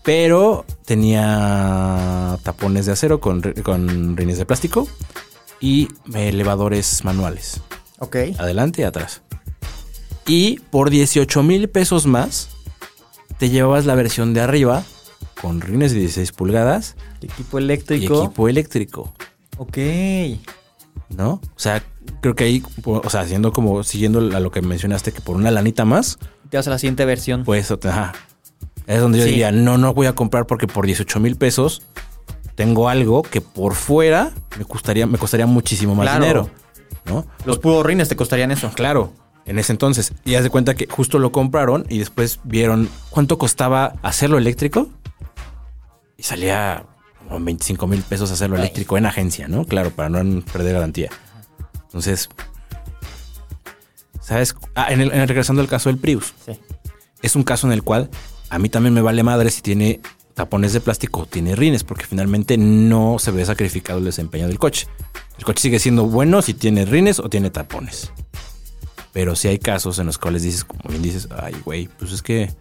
pero 0.02 0.64
tenía 0.84 2.38
tapones 2.42 2.86
de 2.86 2.92
acero 2.92 3.20
con, 3.20 3.42
con 3.62 4.16
rines 4.16 4.38
de 4.38 4.46
plástico 4.46 4.88
y 5.60 5.88
elevadores 6.14 7.04
manuales. 7.04 7.60
Ok. 7.98 8.16
Adelante 8.38 8.82
y 8.82 8.84
atrás. 8.84 9.22
Y 10.26 10.58
por 10.70 10.90
18 10.90 11.42
mil 11.42 11.68
pesos 11.68 12.06
más, 12.06 12.48
te 13.38 13.48
llevabas 13.50 13.86
la 13.86 13.94
versión 13.94 14.34
de 14.34 14.40
arriba 14.40 14.82
con 15.40 15.60
rines 15.60 15.92
de 15.92 16.00
16 16.00 16.32
pulgadas 16.32 16.96
Equipo 17.20 17.58
y 17.58 17.62
eléctrico. 17.62 18.24
equipo 18.24 18.48
eléctrico, 18.48 19.12
Ok. 19.58 19.78
¿no? 21.10 21.32
O 21.34 21.40
sea, 21.58 21.82
creo 22.20 22.34
que 22.34 22.44
ahí, 22.44 22.62
o 22.84 23.10
sea, 23.10 23.20
haciendo 23.20 23.52
como, 23.52 23.82
siguiendo 23.84 24.18
a 24.36 24.40
lo 24.40 24.50
que 24.50 24.62
mencionaste, 24.62 25.12
que 25.12 25.20
por 25.20 25.36
una 25.36 25.50
lanita 25.50 25.84
más, 25.84 26.18
Te 26.50 26.56
vas 26.56 26.66
a 26.66 26.70
la 26.70 26.78
siguiente 26.78 27.04
versión. 27.04 27.44
pues, 27.44 27.70
ajá, 27.70 28.12
es 28.86 29.00
donde 29.00 29.18
yo 29.18 29.24
Sí. 29.24 29.30
diría, 29.30 29.52
no, 29.52 29.78
no 29.78 29.94
voy 29.94 30.06
a 30.06 30.14
comprar 30.14 30.46
porque 30.46 30.66
por 30.66 30.86
18 30.86 31.18
mil 31.20 31.36
pesos 31.36 31.82
tengo 32.54 32.88
algo 32.88 33.22
que 33.22 33.40
por 33.40 33.74
fuera 33.74 34.32
me 34.58 34.64
costaría, 34.64 35.06
me 35.06 35.18
costaría 35.18 35.46
muchísimo 35.46 35.94
más 35.94 36.06
Claro. 36.06 36.20
dinero, 36.22 36.50
¿no? 37.04 37.26
Los 37.44 37.58
puros 37.58 37.84
rines 37.84 38.08
te 38.08 38.16
costarían 38.16 38.50
eso. 38.50 38.70
Claro, 38.74 39.12
en 39.44 39.58
ese 39.58 39.72
entonces. 39.72 40.12
Y 40.24 40.34
haz 40.36 40.42
de 40.44 40.50
cuenta 40.50 40.74
que 40.74 40.86
justo 40.86 41.18
lo 41.18 41.32
compraron 41.32 41.84
y 41.88 41.98
después 41.98 42.40
vieron 42.44 42.88
cuánto 43.10 43.38
costaba 43.38 43.94
hacerlo 44.02 44.38
eléctrico. 44.38 44.88
Y 46.16 46.22
salía 46.22 46.84
como 47.28 47.44
25 47.44 47.86
mil 47.86 48.02
pesos 48.02 48.30
hacerlo 48.30 48.56
eléctrico 48.56 48.96
en 48.96 49.04
agencia, 49.06 49.48
¿no? 49.48 49.64
Claro, 49.66 49.90
para 49.90 50.08
no 50.08 50.40
perder 50.42 50.72
garantía. 50.74 51.10
Entonces, 51.84 52.28
¿sabes? 54.20 54.54
Ah, 54.74 54.92
en 54.92 55.00
el, 55.00 55.12
en 55.12 55.20
el- 55.20 55.28
regresando 55.28 55.62
al 55.62 55.68
caso 55.68 55.88
del 55.88 55.98
Prius. 55.98 56.34
Sí. 56.46 56.58
Es 57.22 57.36
un 57.36 57.42
caso 57.42 57.66
en 57.66 57.72
el 57.72 57.82
cual 57.82 58.10
a 58.50 58.58
mí 58.58 58.68
también 58.68 58.94
me 58.94 59.00
vale 59.00 59.22
madre 59.22 59.50
si 59.50 59.62
tiene 59.62 60.00
tapones 60.34 60.72
de 60.72 60.80
plástico 60.80 61.22
o 61.22 61.26
tiene 61.26 61.56
rines, 61.56 61.82
porque 61.82 62.04
finalmente 62.04 62.58
no 62.58 63.16
se 63.18 63.30
ve 63.30 63.44
sacrificado 63.44 63.98
el 63.98 64.04
desempeño 64.04 64.46
del 64.46 64.58
coche. 64.58 64.86
El 65.38 65.44
coche 65.44 65.62
sigue 65.62 65.78
siendo 65.78 66.06
bueno 66.06 66.42
si 66.42 66.54
tiene 66.54 66.84
rines 66.84 67.18
o 67.18 67.28
tiene 67.28 67.50
tapones. 67.50 68.12
Pero 69.12 69.34
si 69.34 69.48
hay 69.48 69.58
casos 69.58 69.98
en 69.98 70.06
los 70.06 70.18
cuales 70.18 70.42
dices, 70.42 70.64
como 70.64 70.82
bien 70.88 71.02
dices, 71.02 71.28
ay, 71.42 71.54
güey, 71.64 71.88
pues 71.88 72.12
es 72.12 72.22
que 72.22 72.52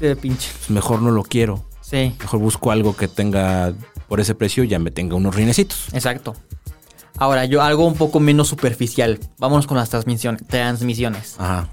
ve 0.00 0.16
pinche. 0.16 0.48
pues 0.56 0.70
mejor 0.70 1.02
no 1.02 1.10
lo 1.10 1.22
quiero. 1.22 1.64
Sí. 1.82 2.14
Mejor 2.20 2.40
busco 2.40 2.70
algo 2.70 2.96
que 2.96 3.08
tenga 3.08 3.74
por 4.08 4.20
ese 4.20 4.34
precio 4.34 4.64
y 4.64 4.68
ya 4.68 4.78
me 4.78 4.90
tenga 4.90 5.14
unos 5.14 5.34
rinecitos. 5.34 5.88
Exacto. 5.92 6.34
Ahora, 7.18 7.44
yo 7.44 7.62
algo 7.62 7.86
un 7.86 7.96
poco 7.96 8.18
menos 8.18 8.48
superficial. 8.48 9.20
Vámonos 9.38 9.66
con 9.66 9.76
las 9.76 9.90
transmisiones. 9.90 10.46
Transmisiones. 10.46 11.34
Ajá. 11.38 11.68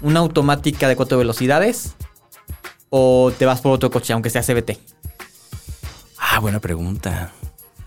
¿Una 0.00 0.20
automática 0.20 0.88
de 0.88 0.96
cuatro 0.96 1.18
velocidades? 1.18 1.94
¿O 2.90 3.32
te 3.36 3.44
vas 3.44 3.60
por 3.60 3.72
otro 3.72 3.90
coche, 3.90 4.12
aunque 4.12 4.30
sea 4.30 4.42
CBT? 4.42 4.78
Ah, 6.18 6.38
buena 6.40 6.60
pregunta. 6.60 7.32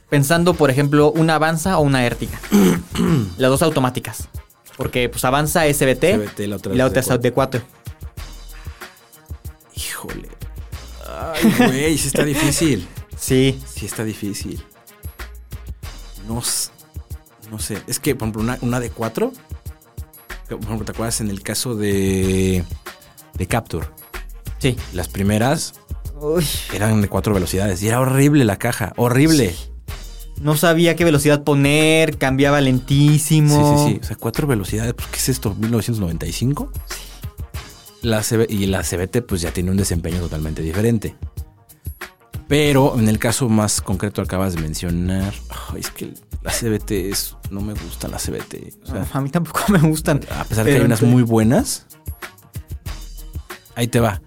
Pensando, 0.09 0.53
por 0.53 0.69
ejemplo, 0.69 1.11
una 1.11 1.35
Avanza 1.35 1.77
o 1.77 1.81
una 1.81 2.05
Ertiga. 2.05 2.39
Las 3.37 3.49
dos 3.49 3.61
automáticas. 3.61 4.27
Porque 4.77 5.09
pues 5.09 5.23
Avanza 5.25 5.65
es 5.67 5.77
CBT, 5.77 6.33
CVT, 6.33 6.39
la 6.47 6.55
otra 6.55 6.73
y 6.73 6.77
la 6.77 6.85
otra 6.85 7.01
es 7.01 7.07
de 7.07 7.17
de 7.17 7.31
4. 7.31 7.61
Híjole. 9.75 10.29
Ay, 11.07 11.53
güey, 11.57 11.97
sí 11.97 12.07
está 12.07 12.23
difícil. 12.23 12.87
Sí. 13.21 13.61
Sí 13.71 13.85
está 13.85 14.03
difícil. 14.03 14.65
No, 16.27 16.41
no 17.51 17.59
sé. 17.59 17.77
Es 17.85 17.99
que, 17.99 18.15
por 18.15 18.23
ejemplo, 18.29 18.41
una, 18.41 18.57
una 18.61 18.79
de 18.79 18.89
cuatro. 18.89 19.31
que, 20.49 20.55
Por 20.55 20.65
ejemplo, 20.65 20.85
¿te 20.85 20.91
acuerdas 20.91 21.21
en 21.21 21.29
el 21.29 21.43
caso 21.43 21.75
de, 21.75 22.63
de 23.35 23.47
Capture? 23.47 23.87
Sí. 24.61 24.77
Las 24.93 25.07
primeras 25.09 25.73
Uy, 26.19 26.45
eran 26.73 27.01
de 27.01 27.07
cuatro 27.09 27.33
velocidades 27.33 27.81
y 27.81 27.87
era 27.87 27.99
horrible 27.99 28.45
la 28.45 28.57
caja. 28.57 28.93
Horrible. 28.95 29.55
no 30.39 30.55
sabía 30.55 30.95
qué 30.95 31.03
velocidad 31.03 31.43
poner, 31.43 32.17
cambiaba 32.17 32.59
Sí, 32.59 32.65
lentísimo. 32.65 33.85
sí, 33.87 33.93
sí. 33.93 33.99
O 34.01 34.03
sea, 34.05 34.15
cuatro 34.17 34.45
velocidades. 34.47 34.93
Pues, 34.93 35.07
¿Qué 35.07 35.17
es 35.17 35.29
esto? 35.29 35.55
¿1995? 35.55 36.69
La 38.03 38.21
CB 38.23 38.47
y 38.49 38.65
la 38.67 38.81
CBT, 38.83 39.21
pues 39.27 39.41
ya 39.41 39.51
tiene 39.51 39.71
un 39.71 39.77
desempeño 39.77 40.19
totalmente 40.19 40.61
diferente. 40.61 41.15
Pero 42.47 42.97
en 42.99 43.07
el 43.07 43.17
caso 43.19 43.47
más 43.47 43.79
concreto 43.81 44.21
que 44.21 44.25
acabas 44.25 44.55
de 44.55 44.61
mencionar, 44.61 45.33
es 45.77 45.89
que 45.91 46.13
la 46.41 46.51
CBT 46.51 46.91
es. 47.11 47.37
No 47.49 47.61
me 47.61 47.73
gusta 47.73 48.07
la 48.07 48.17
CBT. 48.17 48.79
O 48.83 48.87
sea, 48.87 49.07
A 49.13 49.21
mí 49.21 49.29
tampoco 49.29 49.61
me 49.69 49.79
gustan. 49.79 50.19
a 50.35 50.43
pesar 50.43 50.65
de 50.65 50.71
que 50.71 50.77
hay 50.79 50.83
unas 50.85 51.01
muy 51.01 51.23
buenas. 51.23 51.85
Ahí 53.75 53.87
te 53.87 53.99
va. 53.99 54.21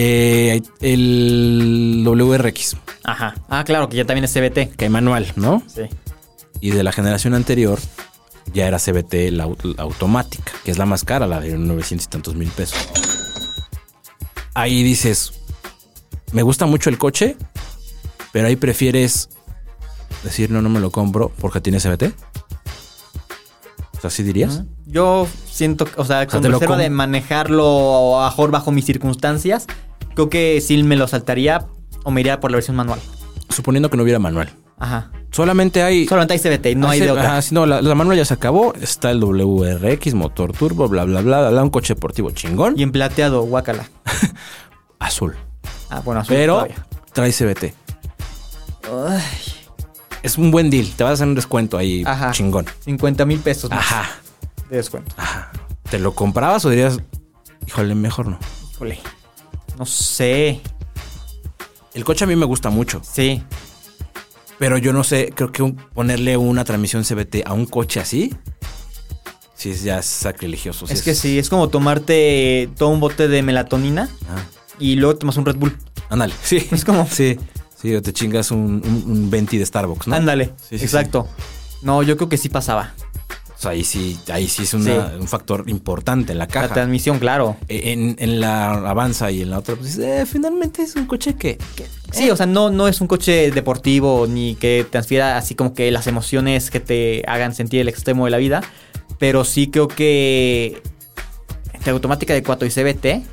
Eh, 0.00 0.62
el 0.80 2.04
WRX, 2.06 2.76
Ajá. 3.02 3.34
Ah, 3.48 3.64
claro, 3.64 3.88
que 3.88 3.96
ya 3.96 4.04
también 4.04 4.24
es 4.24 4.32
CBT. 4.32 4.76
que 4.76 4.84
hay 4.84 4.90
manual, 4.90 5.32
¿no? 5.34 5.60
Sí. 5.66 5.82
Y 6.60 6.70
de 6.70 6.84
la 6.84 6.92
generación 6.92 7.34
anterior 7.34 7.80
ya 8.54 8.68
era 8.68 8.78
CBT 8.78 9.32
la, 9.32 9.48
la 9.62 9.82
automática, 9.82 10.52
que 10.64 10.70
es 10.70 10.78
la 10.78 10.86
más 10.86 11.02
cara, 11.04 11.26
la 11.26 11.40
de 11.40 11.58
900 11.58 12.06
y 12.06 12.10
tantos 12.10 12.34
mil 12.36 12.48
pesos. 12.50 12.78
Ahí 14.54 14.84
dices, 14.84 15.32
me 16.32 16.42
gusta 16.42 16.66
mucho 16.66 16.90
el 16.90 16.98
coche, 16.98 17.36
pero 18.32 18.46
ahí 18.46 18.54
prefieres 18.56 19.30
decir, 20.22 20.50
no, 20.50 20.62
no 20.62 20.68
me 20.68 20.78
lo 20.78 20.90
compro 20.92 21.32
porque 21.40 21.60
tiene 21.60 21.80
CBT. 21.80 22.12
O 23.96 24.00
sea, 24.00 24.10
¿sí 24.10 24.22
dirías? 24.22 24.62
Yo 24.86 25.26
siento, 25.50 25.84
que, 25.86 26.00
o 26.00 26.04
sea, 26.04 26.24
con 26.28 26.40
reserva 26.44 26.66
com- 26.74 26.78
de 26.78 26.88
manejarlo 26.90 28.22
a 28.22 28.28
mejor 28.30 28.52
bajo 28.52 28.70
mis 28.70 28.84
circunstancias, 28.84 29.66
creo 30.18 30.30
que 30.30 30.60
sí 30.60 30.82
me 30.82 30.96
lo 30.96 31.06
saltaría 31.06 31.64
o 32.02 32.10
me 32.10 32.22
iría 32.22 32.40
por 32.40 32.50
la 32.50 32.56
versión 32.56 32.74
manual. 32.74 32.98
Suponiendo 33.50 33.88
que 33.88 33.96
no 33.96 34.02
hubiera 34.02 34.18
manual. 34.18 34.50
Ajá. 34.76 35.12
Solamente 35.30 35.80
hay... 35.84 36.08
Solamente 36.08 36.34
hay 36.34 36.40
CBT, 36.40 36.76
no 36.76 36.88
hay 36.88 36.98
de 36.98 37.12
otra. 37.12 37.22
ajá, 37.34 37.42
sí, 37.42 37.54
no, 37.54 37.66
la, 37.66 37.80
la 37.82 37.94
manual 37.94 38.16
ya 38.16 38.24
se 38.24 38.34
acabó. 38.34 38.74
Está 38.74 39.12
el 39.12 39.20
WRX, 39.20 40.14
motor 40.14 40.52
turbo, 40.52 40.88
bla, 40.88 41.04
bla, 41.04 41.20
bla, 41.20 41.50
bla, 41.50 41.62
un 41.62 41.70
coche 41.70 41.94
deportivo 41.94 42.32
chingón. 42.32 42.74
Y 42.76 42.82
en 42.82 42.90
plateado, 42.90 43.42
guácala. 43.42 43.88
Azul. 44.98 45.36
Ah, 45.88 46.00
bueno, 46.04 46.20
azul 46.22 46.34
Pero 46.34 46.54
todavía. 46.54 46.86
trae 47.12 47.32
CBT. 47.32 47.72
Es 50.24 50.36
un 50.36 50.50
buen 50.50 50.68
deal. 50.68 50.88
Te 50.96 51.04
vas 51.04 51.10
a 51.10 51.14
hacer 51.14 51.28
un 51.28 51.36
descuento 51.36 51.78
ahí 51.78 52.02
Ajá. 52.04 52.32
chingón. 52.32 52.66
50 52.80 53.24
mil 53.24 53.38
pesos 53.38 53.70
más 53.70 53.78
Ajá. 53.80 54.10
de 54.68 54.78
descuento. 54.78 55.14
¿Te 55.88 56.00
lo 56.00 56.12
comprabas 56.12 56.64
o 56.64 56.70
dirías, 56.70 56.98
híjole, 57.68 57.94
mejor 57.94 58.26
no? 58.26 58.38
Híjole. 58.72 58.98
No 59.78 59.86
sé. 59.86 60.60
El 61.94 62.04
coche 62.04 62.24
a 62.24 62.26
mí 62.26 62.36
me 62.36 62.44
gusta 62.46 62.70
mucho, 62.70 63.00
Sí. 63.02 63.42
pero 64.58 64.78
yo 64.78 64.92
no 64.92 65.04
sé, 65.04 65.32
creo 65.34 65.50
que 65.52 65.62
un- 65.62 65.76
ponerle 65.76 66.36
una 66.36 66.64
transmisión 66.64 67.04
CBT 67.04 67.42
a 67.46 67.52
un 67.54 67.66
coche 67.66 67.98
así, 68.00 68.34
sí 69.54 69.70
es 69.70 69.82
ya 69.82 70.02
sacrilegioso. 70.02 70.86
es 70.88 71.02
que 71.02 71.14
sí, 71.14 71.38
es 71.38 71.48
como 71.48 71.68
tomarte 71.68 72.68
todo 72.76 72.90
un 72.90 73.00
bote 73.00 73.26
de 73.28 73.42
melatonina 73.42 74.08
Ah, 74.28 74.42
y 74.78 74.96
luego 74.96 75.16
tomas 75.18 75.36
un 75.36 75.46
Red 75.46 75.56
Bull. 75.56 75.76
ándale, 76.10 76.34
sí. 76.42 76.56
Es 76.70 76.84
como- 76.84 77.06
Sí, 77.08 77.38
sí, 77.80 77.94
o 77.94 78.02
te 78.02 78.12
chingas 78.12 78.50
un, 78.50 78.82
un, 78.84 79.04
un 79.10 79.30
20 79.30 79.58
de 79.58 79.66
Starbucks, 79.66 80.06
¿no? 80.08 80.14
Ándale. 80.16 80.52
Sí, 80.68 80.78
sí, 80.78 80.84
Exacto. 80.84 81.26
No, 81.82 82.02
yo 82.02 82.16
creo 82.16 82.28
que 82.28 82.36
sí 82.36 82.48
pasaba. 82.48 82.94
O 83.58 83.60
sea, 83.60 83.72
ahí 83.72 83.82
sí, 83.82 84.16
ahí 84.32 84.46
sí 84.46 84.62
es 84.62 84.72
una- 84.74 85.10
Sí. 85.10 85.16
un 85.20 85.26
factor 85.26 85.64
importante 85.68 86.30
en 86.30 86.38
la 86.38 86.44
La 86.44 86.48
caja. 86.48 86.74
transmisión, 86.74 87.18
claro. 87.18 87.56
En, 87.66 88.14
en 88.20 88.38
la 88.40 88.72
Avanza 88.74 89.32
y 89.32 89.42
en 89.42 89.50
la 89.50 89.58
otra, 89.58 89.74
pues 89.74 89.98
eh, 89.98 90.24
finalmente 90.30 90.82
es 90.82 90.94
un 90.94 91.06
coche 91.06 91.34
que, 91.34 91.58
que- 91.74 91.86
Sí, 92.12 92.30
o 92.30 92.36
sea, 92.36 92.46
no, 92.46 92.70
no 92.70 92.86
es 92.86 93.00
un 93.00 93.08
coche 93.08 93.50
deportivo 93.50 94.26
ni 94.28 94.54
que 94.54 94.86
transfiera 94.88 95.36
así 95.36 95.56
como 95.56 95.74
que 95.74 95.90
las 95.90 96.06
emociones 96.06 96.70
que 96.70 96.78
te 96.78 97.24
hagan 97.26 97.52
sentir 97.52 97.80
el 97.80 97.88
extremo 97.88 98.26
de 98.26 98.30
la 98.30 98.38
vida. 98.38 98.62
Pero 99.18 99.44
sí 99.44 99.66
creo 99.68 99.88
que 99.88 100.80
entre 101.74 101.90
automática 101.90 102.34
de 102.34 102.44
4 102.44 102.66
y 102.68 102.70
CBT, 102.70 103.24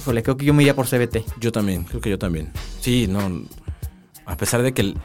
híjole, 0.00 0.24
creo 0.24 0.36
que 0.36 0.44
yo 0.44 0.54
me 0.54 0.64
iría 0.64 0.74
por 0.74 0.88
CBT. 0.88 1.24
Yo 1.38 1.52
también, 1.52 1.84
creo 1.84 2.00
que 2.00 2.10
yo 2.10 2.18
también. 2.18 2.50
Sí, 2.80 3.06
no. 3.08 3.42
A 4.26 4.36
pesar 4.36 4.62
de 4.62 4.72
que 4.74 4.82
el- 4.82 4.96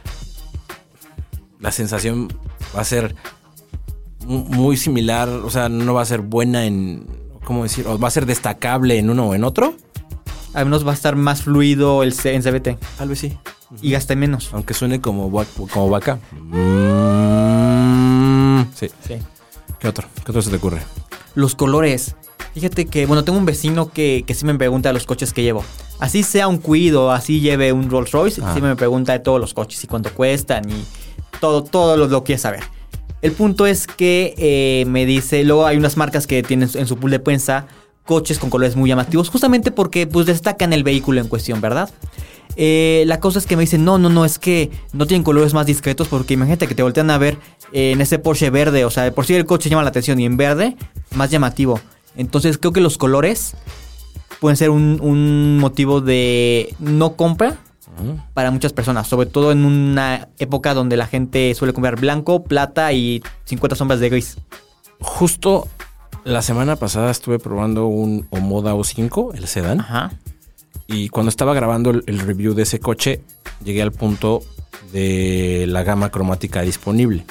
la 1.60 1.72
sensación 1.72 2.28
va 2.76 2.82
a 2.82 2.84
ser 2.84 3.16
muy 4.28 4.78
similar, 4.78 5.30
o 5.30 5.50
sea, 5.50 5.70
no 5.70 5.94
va 5.94 6.02
a 6.02 6.06
ser 6.06 6.22
buena 6.22 6.66
en. 6.66 7.06
¿Cómo 7.46 7.64
decir? 7.64 7.88
O 7.88 7.98
va 7.98 8.10
a 8.10 8.12
ser 8.12 8.26
destacable 8.26 8.98
en 9.00 9.10
uno 9.10 9.28
o 9.30 9.34
en 9.34 9.44
otro. 9.46 9.74
Al 10.54 10.66
menos 10.66 10.86
va 10.86 10.92
a 10.92 10.96
estar 10.96 11.16
más 11.16 11.44
fluido 11.44 12.04
el 12.04 12.14
C- 12.14 12.34
en 12.34 12.42
CBT 12.42 12.78
Tal 12.98 13.10
vez 13.10 13.20
sí. 13.20 13.38
y 13.82 13.92
gaste 13.92 14.16
menos. 14.16 14.50
Aunque 14.54 14.74
suene 14.74 15.00
como, 15.02 15.32
va- 15.32 15.46
como 15.72 15.90
vaca. 15.90 16.20
Sí. 18.76 18.88
Sí. 19.08 19.16
¿Qué 19.80 19.88
otro? 19.88 20.08
¿Qué 20.26 20.32
otro 20.32 20.42
se 20.42 20.50
te 20.50 20.56
ocurre? 20.58 20.82
Los 21.36 21.56
colores. 21.56 22.16
Fíjate 22.54 22.86
que, 22.86 23.06
bueno, 23.06 23.24
tengo 23.24 23.38
un 23.38 23.46
vecino 23.46 23.92
que, 23.92 24.24
que 24.26 24.34
sí 24.34 24.46
me 24.46 24.56
pregunta 24.56 24.90
de 24.90 24.94
los 24.94 25.06
coches 25.06 25.32
que 25.34 25.44
llevo. 25.44 25.64
Así 26.00 26.24
sea 26.24 26.48
un 26.48 26.58
Cuido, 26.58 27.12
así 27.12 27.40
lleve 27.40 27.72
un 27.72 27.90
Rolls 27.90 28.12
Royce, 28.12 28.42
Ah. 28.44 28.52
sí 28.56 28.62
me 28.62 28.76
pregunta 28.76 29.14
de 29.14 29.20
todos 29.20 29.40
los 29.40 29.54
coches 29.54 29.84
y 29.84 29.88
cuánto 29.88 30.12
cuestan 30.14 30.70
y 30.70 30.84
todo, 31.40 31.64
todo 31.64 31.98
lo, 31.98 32.08
lo 32.08 32.24
quiere 32.24 32.40
saber. 32.40 32.64
El 33.22 33.32
punto 33.32 33.66
es 33.66 33.88
que 33.88 34.36
eh, 34.38 34.86
me 34.88 35.06
dice, 35.06 35.44
luego 35.44 35.66
hay 35.66 35.78
unas 35.78 35.98
marcas 35.98 36.28
que 36.28 36.44
tienen 36.44 36.70
en 36.74 36.88
su 36.88 36.98
pool 36.98 37.12
de 37.12 37.20
prensa 37.20 37.68
coches 38.06 38.40
con 38.40 38.50
colores 38.50 38.76
muy 38.76 38.90
llamativos, 38.90 39.30
justamente 39.30 39.72
porque 39.72 40.08
pues 40.08 40.26
destacan 40.26 40.72
el 40.72 40.84
vehículo 40.84 41.20
en 41.20 41.28
cuestión, 41.28 41.60
¿verdad? 41.62 41.90
Eh, 42.56 43.04
la 43.06 43.20
cosa 43.20 43.38
es 43.38 43.46
que 43.46 43.56
me 43.56 43.62
dicen, 43.62 43.86
no, 43.86 44.00
no, 44.00 44.10
no, 44.10 44.26
es 44.26 44.40
que 44.40 44.72
no 44.94 45.06
tienen 45.06 45.24
colores 45.24 45.54
más 45.54 45.68
discretos 45.68 46.08
porque 46.08 46.34
imagínate 46.34 46.68
que 46.68 46.74
te 46.74 46.82
voltean 46.82 47.12
a 47.12 47.18
ver 47.18 47.38
eh, 47.72 47.92
en 47.92 48.02
ese 48.02 48.18
Porsche 48.18 48.50
verde, 48.50 48.86
o 48.86 48.90
sea, 48.90 49.14
por 49.14 49.26
sí 49.26 49.36
el 49.36 49.46
coche 49.46 49.70
llama 49.70 49.84
la 49.84 49.90
atención 49.90 50.20
y 50.20 50.26
en 50.26 50.38
verde, 50.38 50.76
más 51.14 51.30
llamativo. 51.30 51.80
Entonces 52.16 52.58
creo 52.58 52.72
que 52.72 52.82
los 52.82 52.98
colores 52.98 53.56
pueden 54.40 54.58
ser 54.58 54.70
un, 54.70 55.00
un 55.02 55.60
motivo 55.60 56.02
de 56.02 56.74
no 56.80 57.16
compra 57.16 57.58
para 58.34 58.52
muchas 58.52 58.74
personas, 58.74 59.08
sobre 59.08 59.28
todo 59.28 59.52
en 59.52 59.66
una 59.66 60.30
época 60.40 60.74
donde 60.74 60.98
la 60.98 61.08
gente 61.08 61.54
suele 61.56 61.74
comprar 61.74 62.00
blanco, 62.00 62.44
plata 62.44 62.94
y 62.94 63.24
50 63.46 63.76
sombras 63.76 64.00
de 64.00 64.10
gris. 64.10 64.38
Justo 65.00 65.68
la 66.24 66.42
semana 66.42 66.76
pasada 66.76 67.12
estuve 67.12 67.40
probando 67.40 67.88
un 67.88 68.28
Omoda 68.30 68.74
O5, 68.74 69.36
el 69.36 69.48
sedán. 69.48 69.82
Ajá. 69.82 70.12
Y 70.88 71.10
cuando 71.10 71.30
estaba 71.30 71.54
grabando 71.54 71.92
el, 71.92 72.04
el 72.08 72.20
review 72.20 72.54
de 72.54 72.64
ese 72.64 72.80
coche, 72.80 73.22
llegué 73.64 73.82
al 73.82 73.92
punto 73.92 74.42
de 74.92 75.66
la 75.68 75.84
gama 75.84 76.10
cromática 76.10 76.62
disponible. 76.62 77.26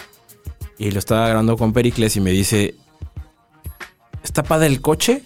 Y 0.79 0.91
lo 0.91 0.99
estaba 0.99 1.27
grabando 1.27 1.57
con 1.57 1.73
Pericles 1.73 2.17
y 2.17 2.21
me 2.21 2.31
dice, 2.31 2.75
está 4.23 4.43
padre 4.43 4.67
el 4.67 4.81
coche, 4.81 5.23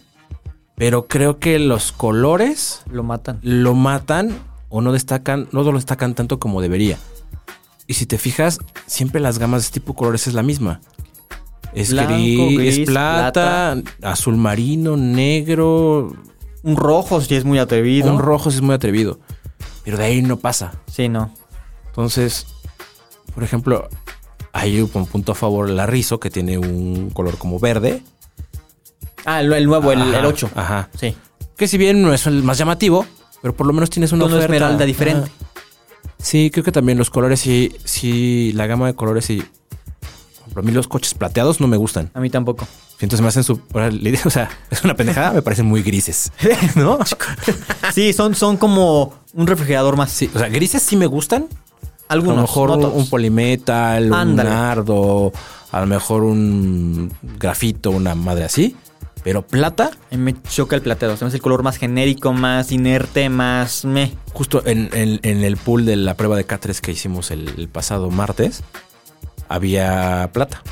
pero 0.76 1.06
creo 1.08 1.38
que 1.38 1.58
los 1.58 1.92
colores 1.92 2.82
Lo 2.90 3.02
matan. 3.02 3.38
lo 3.42 3.74
matan 3.74 4.38
o 4.70 4.80
no 4.80 4.92
destacan, 4.92 5.48
no 5.52 5.62
lo 5.62 5.72
destacan 5.72 6.14
tanto 6.14 6.38
como 6.38 6.62
debería. 6.62 6.96
Y 7.86 7.94
si 7.94 8.06
te 8.06 8.16
fijas, 8.16 8.58
siempre 8.86 9.20
las 9.20 9.38
gamas 9.38 9.60
de 9.62 9.66
este 9.66 9.80
tipo 9.80 9.92
de 9.92 9.98
colores 9.98 10.26
es 10.26 10.32
la 10.34 10.42
misma. 10.42 10.80
Es 11.74 11.90
Blanco, 11.92 12.12
gris, 12.12 12.58
gris, 12.58 12.78
es 12.78 12.86
plata, 12.86 13.76
azul 14.02 14.36
marino, 14.36 14.96
negro, 14.96 16.12
Un 16.62 16.76
rojo 16.76 17.20
si 17.20 17.34
es 17.34 17.44
muy 17.44 17.58
atrevido. 17.58 18.12
un 18.12 18.18
rojo 18.18 18.50
sí 18.50 18.56
es 18.56 18.62
muy 18.62 18.74
atrevido. 18.74 19.20
Pero 19.84 19.96
de 19.98 20.04
ahí 20.04 20.22
no 20.22 20.36
pasa. 20.38 20.72
Sí, 20.90 21.08
no. 21.08 21.32
Entonces, 21.86 22.46
por 23.34 23.42
ejemplo, 23.44 23.88
hay 24.52 24.80
un 24.80 24.88
punto 25.06 25.32
a 25.32 25.34
favor 25.34 25.68
la 25.70 25.86
Rizo, 25.86 26.20
que 26.20 26.30
tiene 26.30 26.58
un 26.58 27.10
color 27.10 27.38
como 27.38 27.58
verde. 27.58 28.02
Ah, 29.24 29.40
el, 29.40 29.52
el 29.52 29.66
nuevo, 29.66 29.92
el, 29.92 30.14
el 30.14 30.24
8. 30.24 30.50
Ajá. 30.54 30.88
Sí. 30.98 31.14
Que 31.56 31.68
si 31.68 31.76
bien 31.78 32.02
no 32.02 32.12
es 32.12 32.26
el 32.26 32.42
más 32.42 32.58
llamativo, 32.58 33.06
pero 33.42 33.54
por 33.54 33.66
lo 33.66 33.72
menos 33.72 33.90
tienes 33.90 34.12
una 34.12 34.24
oferta. 34.24 34.44
esmeralda 34.44 34.84
diferente. 34.84 35.30
Sí, 36.18 36.50
creo 36.50 36.64
que 36.64 36.72
también 36.72 36.98
los 36.98 37.08
colores 37.10 37.40
sí, 37.40 37.74
sí, 37.84 38.52
la 38.54 38.66
gama 38.66 38.86
de 38.86 38.94
colores 38.94 39.24
sí. 39.24 39.42
Ejemplo, 40.40 40.62
a 40.62 40.64
mí 40.64 40.72
los 40.72 40.88
coches 40.88 41.14
plateados 41.14 41.60
no 41.60 41.66
me 41.68 41.76
gustan. 41.76 42.10
A 42.14 42.20
mí 42.20 42.28
tampoco. 42.28 42.66
Entonces 43.00 43.22
me 43.22 43.28
hacen 43.28 43.44
su... 43.44 43.60
O 44.26 44.30
sea, 44.30 44.50
es 44.70 44.84
una 44.84 44.94
pendejada, 44.94 45.32
me 45.32 45.42
parecen 45.42 45.66
muy 45.66 45.82
grises. 45.82 46.32
¿No? 46.76 46.98
Sí, 47.94 48.12
son, 48.12 48.34
son 48.34 48.56
como 48.56 49.14
un 49.32 49.46
refrigerador 49.46 49.96
más. 49.96 50.10
Sí, 50.10 50.30
o 50.34 50.38
sea, 50.38 50.48
grises 50.48 50.82
sí 50.82 50.96
me 50.96 51.06
gustan, 51.06 51.46
Algunos. 52.08 52.34
a 52.34 52.36
lo 52.36 52.42
mejor 52.42 52.70
no 52.78 52.88
un, 52.88 53.00
un 53.00 53.08
polimetal, 53.08 54.06
un 54.08 54.14
Ándale. 54.14 54.50
nardo, 54.50 55.32
a 55.72 55.80
lo 55.80 55.86
mejor 55.86 56.22
un 56.24 57.10
grafito, 57.38 57.90
una 57.90 58.14
madre 58.14 58.44
así. 58.44 58.76
Pero 59.22 59.46
plata, 59.46 59.90
A 60.10 60.16
mí 60.16 60.22
me 60.22 60.42
choca 60.42 60.76
el 60.76 60.82
plateado. 60.82 61.14
Hace 61.14 61.26
el 61.36 61.42
color 61.42 61.62
más 61.62 61.76
genérico, 61.76 62.32
más 62.32 62.72
inerte, 62.72 63.28
más 63.28 63.84
me. 63.84 64.14
justo 64.32 64.62
en, 64.66 64.88
en- 64.94 65.20
en 65.22 65.44
el 65.44 65.56
pool 65.58 65.84
de 65.84 65.96
la 65.96 66.14
prueba 66.16 66.36
de 66.36 66.46
K3 66.46 66.80
que 66.80 66.92
hicimos 66.92 67.30
el, 67.30 67.48
el 67.58 67.68
pasado 67.68 68.10
martes, 68.10 68.62
había 69.48 70.30
plata. 70.32 70.62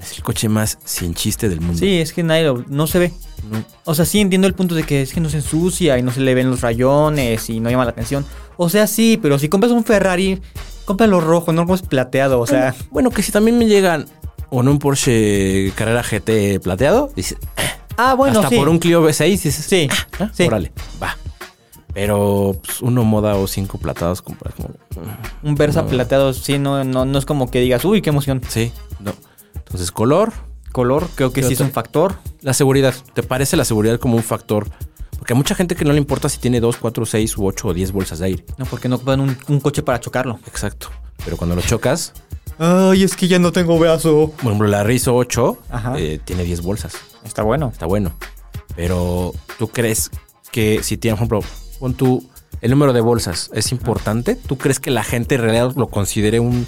Es 0.00 0.16
el 0.16 0.22
coche 0.22 0.48
más 0.48 0.78
sin 0.84 1.14
chiste 1.14 1.48
del 1.50 1.60
mundo. 1.60 1.78
Sí, 1.78 1.98
es 2.00 2.12
que 2.14 2.22
nadie 2.22 2.44
lo- 2.44 2.64
no 2.68 2.86
se 2.86 2.98
ve. 2.98 3.12
No. 3.50 3.62
O 3.84 3.94
sea, 3.94 4.06
sí 4.06 4.20
entiendo 4.20 4.46
el 4.46 4.54
punto 4.54 4.74
de 4.74 4.84
que 4.84 5.02
es 5.02 5.12
que 5.12 5.20
no 5.20 5.28
se 5.28 5.38
ensucia 5.38 5.98
y 5.98 6.02
no 6.02 6.10
se 6.12 6.20
le 6.20 6.34
ven 6.34 6.48
los 6.50 6.62
rayones 6.62 7.50
y 7.50 7.60
no 7.60 7.68
llama 7.70 7.84
la 7.84 7.90
atención. 7.90 8.24
O 8.56 8.70
sea, 8.70 8.86
sí, 8.86 9.18
pero 9.20 9.38
si 9.38 9.50
compras 9.50 9.72
un 9.72 9.84
Ferrari, 9.84 10.40
cómpralo 10.86 11.20
rojo, 11.20 11.52
no 11.52 11.66
compres 11.66 11.86
plateado. 11.86 12.40
O 12.40 12.46
sea, 12.46 12.74
Bueno, 12.90 13.10
que 13.10 13.22
si 13.22 13.30
también 13.32 13.58
me 13.58 13.66
llegan 13.66 14.06
con 14.50 14.68
un 14.68 14.78
Porsche 14.78 15.72
Carrera 15.74 16.02
GT 16.02 16.60
plateado, 16.62 17.10
dices, 17.16 17.38
ah, 17.96 18.14
bueno, 18.14 18.40
hasta 18.40 18.50
sí. 18.50 18.56
por 18.56 18.68
un 18.68 18.78
Clio 18.78 19.02
V6 19.02 19.26
dices, 19.30 19.54
Sí, 19.54 19.88
ah, 20.18 20.30
sí. 20.34 20.42
órale, 20.44 20.72
va. 21.02 21.16
Pero 21.94 22.56
pues, 22.62 22.82
uno 22.82 23.04
moda 23.04 23.34
o 23.36 23.46
cinco 23.46 23.78
platados 23.78 24.22
compras 24.22 24.54
como... 24.54 24.70
Un 25.42 25.54
Versa 25.54 25.82
No. 25.82 25.88
plateado, 25.88 26.32
sí, 26.32 26.58
no, 26.58 26.84
no, 26.84 27.04
no 27.04 27.18
es 27.18 27.24
como 27.24 27.50
que 27.50 27.60
digas, 27.60 27.84
uy, 27.84 28.02
qué 28.02 28.10
emoción. 28.10 28.42
Sí, 28.48 28.72
no. 29.00 29.12
Entonces, 29.54 29.90
color, 29.90 30.32
Color, 30.72 31.08
creo 31.16 31.32
que 31.32 31.40
¿Qué 31.40 31.48
sí 31.48 31.54
es 31.54 31.60
un 31.60 31.72
factor. 31.72 32.14
la 32.42 32.54
seguridad. 32.54 32.94
¿Te 33.12 33.22
parece 33.22 33.56
la 33.56 33.64
seguridad 33.64 33.98
como 33.98 34.16
un 34.16 34.22
factor? 34.22 34.68
Porque 35.18 35.32
a 35.32 35.36
mucha 35.36 35.54
gente 35.54 35.74
que 35.74 35.84
no 35.84 35.92
le 35.92 35.98
importa 35.98 36.28
si 36.28 36.38
tiene 36.38 36.60
2, 36.60 36.76
4, 36.76 37.06
6 37.06 37.38
u 37.38 37.46
8 37.46 37.68
o 37.68 37.74
10 37.74 37.92
bolsas 37.92 38.20
de 38.20 38.26
aire. 38.26 38.44
No, 38.56 38.66
porque 38.66 38.88
no 38.88 39.00
un, 39.04 39.36
un 39.48 39.60
coche 39.60 39.82
para 39.82 39.98
chocarlo. 40.00 40.38
Exacto. 40.46 40.88
Pero 41.24 41.36
cuando 41.36 41.56
lo 41.56 41.62
chocas, 41.62 42.12
Ay, 42.62 43.04
es 43.04 43.16
que 43.16 43.26
ya 43.26 43.38
no 43.38 43.52
tengo 43.52 43.78
brazo. 43.78 44.32
Por 44.36 44.46
ejemplo, 44.46 44.68
la 44.68 44.84
Rizzo 44.84 45.14
8 45.16 45.56
Ajá. 45.70 45.94
eh, 45.98 46.20
tiene 46.22 46.44
10 46.44 46.60
bolsas. 46.60 46.92
Está 47.24 47.42
bueno. 47.42 47.70
Está 47.72 47.86
bueno. 47.86 48.12
Pero 48.76 49.32
tú 49.58 49.68
crees 49.68 50.10
que 50.52 50.82
si 50.82 50.98
tiene, 50.98 51.16
por 51.16 51.38
ejemplo, 51.38 51.50
pon 51.78 51.94
tú 51.94 52.28
el 52.60 52.70
número 52.70 52.92
de 52.92 53.00
bolsas, 53.00 53.50
¿es 53.54 53.72
importante? 53.72 54.34
¿Tú 54.36 54.58
crees 54.58 54.78
que 54.78 54.90
la 54.90 55.02
gente 55.04 55.36
en 55.36 55.40
realidad 55.40 55.72
lo 55.76 55.88
considere 55.88 56.38
un 56.38 56.66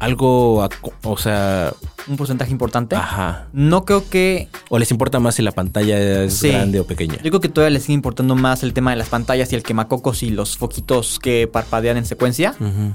algo, 0.00 0.66
o 1.02 1.16
sea, 1.18 1.72
Un 2.06 2.16
porcentaje 2.16 2.50
importante. 2.52 2.94
ajá? 2.96 3.48
No 3.52 3.84
creo 3.84 4.08
que. 4.08 4.48
¿O 4.70 4.78
les 4.78 4.90
importa 4.90 5.18
más 5.18 5.34
si 5.34 5.42
la 5.42 5.52
pantalla 5.52 5.98
es 6.24 6.34
Sí. 6.34 6.48
grande 6.50 6.80
o 6.80 6.86
pequeña? 6.86 7.16
Yo 7.16 7.30
creo 7.30 7.40
que 7.40 7.48
todavía 7.48 7.74
les 7.74 7.82
sigue 7.82 7.94
importando 7.94 8.34
más 8.36 8.62
el 8.62 8.72
tema 8.72 8.92
de 8.92 8.96
las 8.96 9.08
pantallas 9.08 9.52
y 9.52 9.56
el 9.56 9.62
quemacocos 9.62 10.22
y 10.22 10.30
los 10.30 10.56
foquitos 10.56 11.18
que 11.18 11.46
parpadean 11.52 11.96
en 11.98 12.06
secuencia. 12.06 12.54
Ujú. 12.60 12.94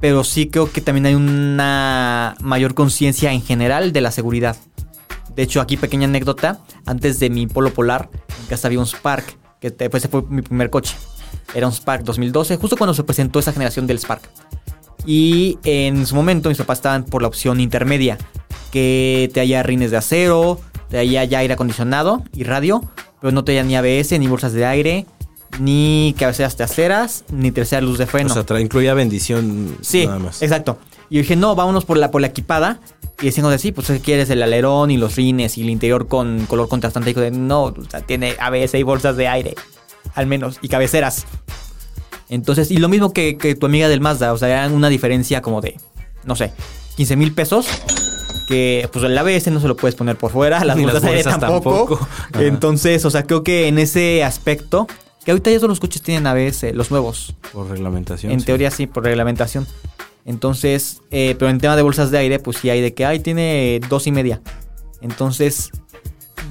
Pero 0.00 0.24
sí 0.24 0.48
creo 0.48 0.72
que 0.72 0.80
también 0.80 1.06
hay 1.06 1.14
una 1.14 2.36
mayor 2.40 2.74
conciencia 2.74 3.32
en 3.32 3.42
general 3.42 3.92
de 3.92 4.00
la 4.00 4.10
seguridad. 4.10 4.56
De 5.34 5.42
hecho, 5.42 5.60
aquí 5.60 5.76
pequeña 5.76 6.06
anécdota. 6.06 6.60
Antes 6.86 7.20
de 7.20 7.30
mi 7.30 7.46
Polo 7.46 7.72
Polar, 7.72 8.08
en 8.40 8.46
casa 8.46 8.68
había 8.68 8.78
un 8.78 8.86
Spark, 8.86 9.36
que 9.60 9.70
después 9.70 10.08
fue 10.10 10.22
mi 10.28 10.42
primer 10.42 10.70
coche. 10.70 10.96
Era 11.54 11.66
un 11.66 11.72
Spark 11.72 12.02
2012, 12.04 12.56
justo 12.56 12.76
cuando 12.76 12.94
se 12.94 13.04
presentó 13.04 13.38
esa 13.38 13.52
generación 13.52 13.86
del 13.86 13.98
Spark. 13.98 14.22
Y 15.06 15.58
en 15.64 16.06
su 16.06 16.14
momento 16.14 16.48
mis 16.48 16.58
papás 16.58 16.78
estaban 16.78 17.04
por 17.04 17.22
la 17.22 17.28
opción 17.28 17.60
intermedia, 17.60 18.18
que 18.70 19.30
te 19.32 19.40
haya 19.40 19.62
rines 19.62 19.90
de 19.90 19.96
acero, 19.96 20.60
te 20.88 20.98
haya 20.98 21.24
ya 21.24 21.38
aire 21.38 21.54
acondicionado 21.54 22.22
y 22.34 22.44
radio, 22.44 22.82
pero 23.20 23.32
no 23.32 23.44
te 23.44 23.52
haya 23.52 23.62
ni 23.62 23.76
ABS, 23.76 24.18
ni 24.18 24.26
bolsas 24.26 24.52
de 24.52 24.66
aire, 24.66 25.06
ni 25.58 26.14
cabeceras 26.18 26.56
traseras, 26.56 27.24
ni 27.30 27.50
tercera 27.50 27.80
luz 27.82 27.98
de 27.98 28.06
freno. 28.06 28.32
O 28.32 28.42
sea, 28.44 28.60
incluía 28.60 28.94
bendición 28.94 29.76
Sí, 29.80 30.06
nada 30.06 30.18
más. 30.18 30.42
exacto. 30.42 30.78
Y 31.08 31.16
yo 31.16 31.22
dije, 31.22 31.36
no, 31.36 31.54
vámonos 31.56 31.84
por 31.84 31.96
la, 31.96 32.10
por 32.10 32.20
la 32.20 32.28
equipada. 32.28 32.80
Y 33.20 33.26
decían, 33.26 33.58
sí, 33.58 33.72
pues 33.72 33.88
¿qué 33.88 34.00
quieres 34.00 34.30
el 34.30 34.42
alerón 34.42 34.90
y 34.90 34.96
los 34.96 35.16
rines 35.16 35.58
y 35.58 35.62
el 35.62 35.70
interior 35.70 36.08
con 36.08 36.46
color 36.46 36.68
contrastante. 36.68 37.10
Y 37.10 37.14
dijo, 37.14 37.28
no, 37.36 37.64
o 37.64 37.74
sea, 37.90 38.00
tiene 38.00 38.34
ABS 38.38 38.74
y 38.74 38.82
bolsas 38.82 39.16
de 39.16 39.28
aire, 39.28 39.54
al 40.14 40.26
menos, 40.26 40.58
y 40.62 40.68
cabeceras. 40.68 41.26
Entonces, 42.28 42.70
y 42.70 42.76
lo 42.76 42.88
mismo 42.88 43.12
que, 43.12 43.36
que 43.36 43.54
tu 43.56 43.66
amiga 43.66 43.88
del 43.88 44.00
Mazda, 44.00 44.32
o 44.32 44.38
sea, 44.38 44.48
era 44.48 44.68
una 44.68 44.88
diferencia 44.88 45.42
como 45.42 45.60
de, 45.60 45.76
no 46.24 46.36
sé, 46.36 46.52
15 46.96 47.16
mil 47.16 47.34
pesos. 47.34 47.66
Que 48.46 48.88
pues 48.92 49.04
el 49.04 49.16
ABS 49.16 49.46
no 49.52 49.60
se 49.60 49.68
lo 49.68 49.76
puedes 49.76 49.94
poner 49.94 50.16
por 50.16 50.32
fuera, 50.32 50.64
las 50.64 50.76
bolsas 50.80 50.94
las 50.94 51.02
de 51.02 51.08
aire 51.08 51.22
bolsas 51.22 51.40
tampoco. 51.40 52.08
Entonces, 52.38 53.04
o 53.04 53.10
sea, 53.10 53.24
creo 53.24 53.44
que 53.44 53.68
en 53.68 53.78
ese 53.78 54.24
aspecto, 54.24 54.88
que 55.24 55.30
ahorita 55.30 55.50
ya 55.50 55.56
todos 55.58 55.68
los 55.70 55.80
coches 55.80 56.02
tienen 56.02 56.26
ABS, 56.26 56.72
los 56.74 56.90
nuevos. 56.90 57.34
Por 57.52 57.68
reglamentación. 57.68 58.32
En 58.32 58.40
sí. 58.40 58.46
teoría 58.46 58.70
sí, 58.70 58.86
por 58.86 59.04
reglamentación. 59.04 59.66
Entonces, 60.24 61.00
eh, 61.10 61.34
pero 61.38 61.50
en 61.50 61.58
tema 61.58 61.76
de 61.76 61.82
bolsas 61.82 62.10
de 62.10 62.18
aire, 62.18 62.38
pues 62.38 62.58
sí 62.58 62.70
hay 62.70 62.80
de 62.80 62.94
que, 62.94 63.04
ay, 63.06 63.20
tiene 63.20 63.80
dos 63.88 64.06
y 64.06 64.12
media. 64.12 64.40
Entonces, 65.00 65.70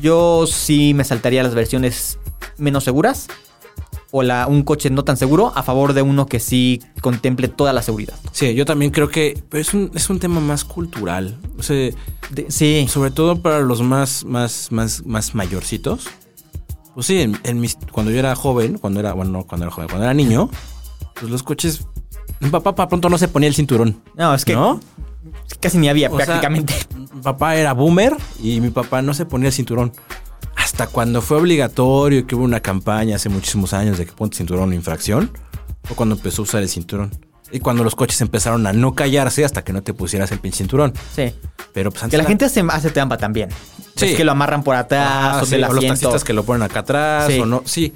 yo 0.02 0.46
sí 0.48 0.94
me 0.94 1.04
saltaría 1.04 1.44
las 1.44 1.56
versiones 1.56 2.18
menos 2.58 2.84
seguras. 2.84 3.28
O 4.12 4.24
la, 4.24 4.48
un 4.48 4.64
coche 4.64 4.90
no 4.90 5.04
tan 5.04 5.18
seguro 5.18 5.52
a 5.56 5.62
favor 5.62 5.94
de 5.94 6.02
uno 6.02 6.26
que 6.26 6.40
sí 6.40 6.82
contemple 7.00 7.48
toda 7.48 7.74
la 7.74 7.84
seguridad. 7.84 8.16
Sí, 8.32 8.56
yo 8.56 8.66
también 8.66 8.90
creo 8.90 9.08
que 9.10 9.40
pero 9.50 9.62
es 9.62 9.72
un, 9.76 9.92
es 9.94 10.10
un 10.10 10.20
tema 10.20 10.40
más 10.40 10.66
cultural. 10.66 11.38
O 11.60 11.62
sea, 11.64 11.76
De- 12.32 12.48
sí, 12.50 12.88
sobre 12.90 13.12
todo 13.12 13.40
para 13.40 13.60
los 13.60 13.84
más, 13.84 14.26
más, 14.26 14.72
más, 14.72 15.06
más 15.06 15.36
mayorcitos. 15.36 16.08
Pues 17.00 17.08
sí, 17.08 17.22
en, 17.22 17.40
en 17.46 17.62
mis, 17.62 17.78
cuando 17.94 18.12
yo 18.12 18.20
era 18.20 18.36
joven, 18.36 18.78
cuando 18.78 19.00
era, 19.00 19.14
bueno, 19.14 19.32
no 19.32 19.44
cuando 19.48 19.66
era 19.66 19.74
joven, 19.74 19.88
cuando 19.88 20.04
era 20.04 20.14
niño, 20.14 20.50
pues 21.14 21.32
los 21.32 21.44
coches. 21.44 21.86
Mi 22.42 22.50
papá 22.50 22.76
para 22.76 22.90
pronto 22.90 23.08
no 23.08 23.18
se 23.18 23.30
ponía 23.30 23.48
el 23.48 23.56
cinturón. 23.56 24.02
no, 24.16 24.34
es 24.34 24.44
que 24.44 24.52
¿No? 24.54 24.82
casi 25.62 25.78
ni 25.78 25.88
había 25.88 26.10
O 26.12 26.18
sea, 26.18 26.26
prácticamente. 26.26 26.74
mi 26.98 27.22
papá 27.22 27.56
era 27.56 27.72
boomer 27.72 28.18
y 28.44 28.60
mi 28.60 28.70
papá 28.70 29.02
no 29.02 29.14
se 29.14 29.26
ponía 29.26 29.48
el 29.48 29.54
cinturón. 29.54 29.94
Hasta 30.58 30.88
cuando 30.88 31.22
fue 31.22 31.38
obligatorio, 31.38 32.28
que 32.28 32.36
hubo 32.36 32.44
una 32.44 32.60
campaña 32.60 33.16
hace 33.16 33.30
muchísimos 33.30 33.72
años 33.72 33.98
de 33.98 34.06
que 34.06 34.12
ponte 34.12 34.36
cinturón 34.36 34.74
infracción, 34.74 35.32
fue 35.86 35.96
cuando 35.96 36.16
empezó 36.16 36.42
a 36.42 36.44
usar 36.44 36.62
el 36.64 36.68
cinturón. 36.68 37.12
Y 37.50 37.62
cuando 37.62 37.86
los 37.86 37.96
coches 37.96 38.20
empezaron 38.20 38.68
a 38.68 38.74
no 38.74 38.94
callarse 38.94 39.46
hasta 39.46 39.64
que 39.64 39.72
no 39.72 39.84
te 39.84 39.94
pusieras 39.94 40.34
el 40.34 40.40
pinche 40.40 40.58
cinturón. 40.58 40.92
sí. 41.16 41.34
Pero 41.72 41.92
pues 41.92 42.04
antes 42.04 42.18
Que 42.18 42.24
la 42.24 42.28
gente 42.28 42.44
hace, 42.46 42.62
hace 42.68 42.90
trampa 42.90 43.16
también. 43.18 43.50
Sí. 44.00 44.12
Es 44.12 44.18
que 44.18 44.24
lo 44.24 44.32
amarran 44.32 44.64
por 44.64 44.76
atrás 44.76 45.08
Ah, 45.12 45.40
o 45.42 45.46
sí, 45.46 45.52
del 45.52 45.64
o 45.66 45.74
los 45.74 45.86
taxistas 45.86 46.24
que 46.24 46.34
lo 46.34 46.44
ponen 46.44 46.64
acá 46.64 46.80
atrás 46.80 47.28
Sí. 47.28 47.40
o 47.40 47.46
no. 47.46 47.62
Sí, 47.66 47.94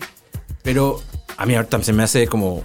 pero 0.62 1.02
a 1.38 1.46
mí 1.46 1.56
ahorita 1.56 1.82
se 1.84 1.94
me 1.94 2.04
hace 2.04 2.28
como 2.28 2.64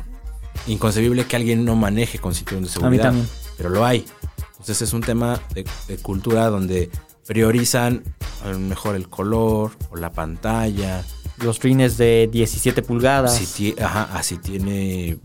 inconcebible 0.67 1.27
que 1.27 1.37
alguien 1.37 1.65
no 1.65 1.77
maneje 1.77 2.19
con 2.19 2.35
cinturón 2.35 2.65
de 2.65 2.71
seguridad. 2.71 3.05
también. 3.05 3.29
Pero 3.57 3.71
lo 3.71 3.85
hay. 3.85 4.05
Entonces 4.53 4.83
es 4.83 4.93
un 4.93 5.01
tema 5.03 5.41
de, 5.55 5.65
de 5.87 5.97
cultura 5.99 6.49
donde 6.51 6.91
priorizan 7.27 8.03
a 8.45 8.49
lo 8.49 8.59
mejor 8.59 8.97
el 8.97 9.09
color 9.09 9.73
o 9.91 9.97
la 9.97 10.11
pantalla. 10.13 11.05
Los 11.39 11.61
rines 11.63 11.97
de 11.99 12.29
17 12.33 12.83
pulgadas. 12.83 13.37
Si 13.37 13.75
ajá, 13.81 14.09
ah, 14.13 14.23
si 14.23 14.37
tiene 14.39 15.19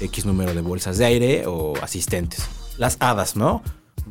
X 0.00 0.24
número 0.26 0.54
de 0.54 0.60
bolsas 0.60 0.98
de 0.98 1.04
aire 1.04 1.44
o 1.46 1.74
asistentes. 1.82 2.44
Las 2.78 2.96
hadas, 3.00 3.36
¿no? 3.36 3.62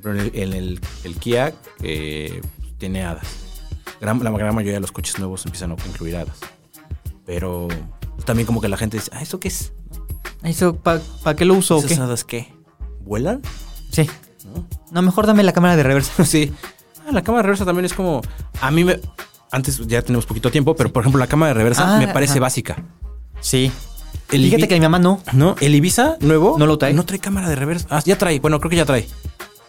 En 0.04 0.54
el, 0.54 0.80
el- 1.04 1.16
Kia 1.20 1.54
que 1.80 2.42
tiene 2.84 3.06
hadas. 3.06 3.26
Gran- 4.02 4.22
la 4.22 4.30
gran 4.32 4.54
mayoría 4.54 4.74
de 4.74 4.80
los 4.82 4.92
coches 4.92 5.18
nuevos 5.18 5.46
empiezan 5.46 5.72
a 5.72 5.76
incluir 5.88 6.18
hadas. 6.18 6.38
Pero 7.26 7.70
también 8.26 8.46
como 8.46 8.60
que 8.60 8.68
la 8.68 8.76
gente 8.76 8.98
dice, 8.98 9.10
ah, 9.14 9.22
¿eso 9.22 9.40
qué 9.40 9.48
es? 9.48 9.72
¿Eso 10.44 10.76
para 10.76 11.00
qué 11.38 11.46
lo 11.46 11.54
uso 11.54 11.78
o 11.78 11.80
¿Esas 11.80 11.92
qué? 11.98 12.04
hadas 12.04 12.24
qué? 12.26 12.54
¿Vuelan? 13.00 13.42
Sí. 13.90 14.10
¿No? 14.46 14.68
No, 14.92 15.02
mejor 15.02 15.26
dame 15.28 15.44
la 15.44 15.54
cámara 15.54 15.78
de 15.78 15.84
reversa. 15.84 16.26
sí. 16.26 16.52
Ah, 17.08 17.14
la 17.14 17.22
cámara 17.22 17.44
de 17.44 17.48
reversa 17.48 17.64
también 17.66 17.86
es 17.86 17.94
como... 17.94 18.22
A 18.60 18.70
mí 18.70 18.84
me... 18.84 19.00
Antes 19.52 19.78
ya 19.88 20.02
tenemos 20.02 20.26
poquito 20.26 20.52
tiempo, 20.52 20.76
pero 20.76 20.92
por 20.92 21.04
ejemplo 21.04 21.20
la 21.20 21.28
cámara 21.28 21.54
de 21.54 21.60
reversa 21.60 21.96
Ah, 21.96 22.00
me 22.00 22.10
parece 22.10 22.34
ajá. 22.34 22.40
básica. 22.42 22.84
Sí. 23.40 23.72
El 24.32 24.44
Fíjate 24.44 24.64
Ibi- 24.64 24.68
que 24.68 24.76
mi 24.76 24.82
mamá 24.82 25.00
no. 25.00 25.22
No, 25.32 25.56
el 25.62 25.76
Ibiza 25.76 26.18
nuevo 26.20 26.58
¿No 26.60 26.66
lo 26.66 26.78
trae? 26.78 26.94
No 26.94 27.06
trae 27.06 27.20
cámara 27.20 27.48
de 27.48 27.56
reversa. 27.56 27.88
Ah, 27.90 28.02
ya 28.04 28.18
trae. 28.18 28.40
Bueno, 28.42 28.60
creo 28.60 28.70
que 28.72 28.76
ya 28.78 28.86
trae. 28.86 29.08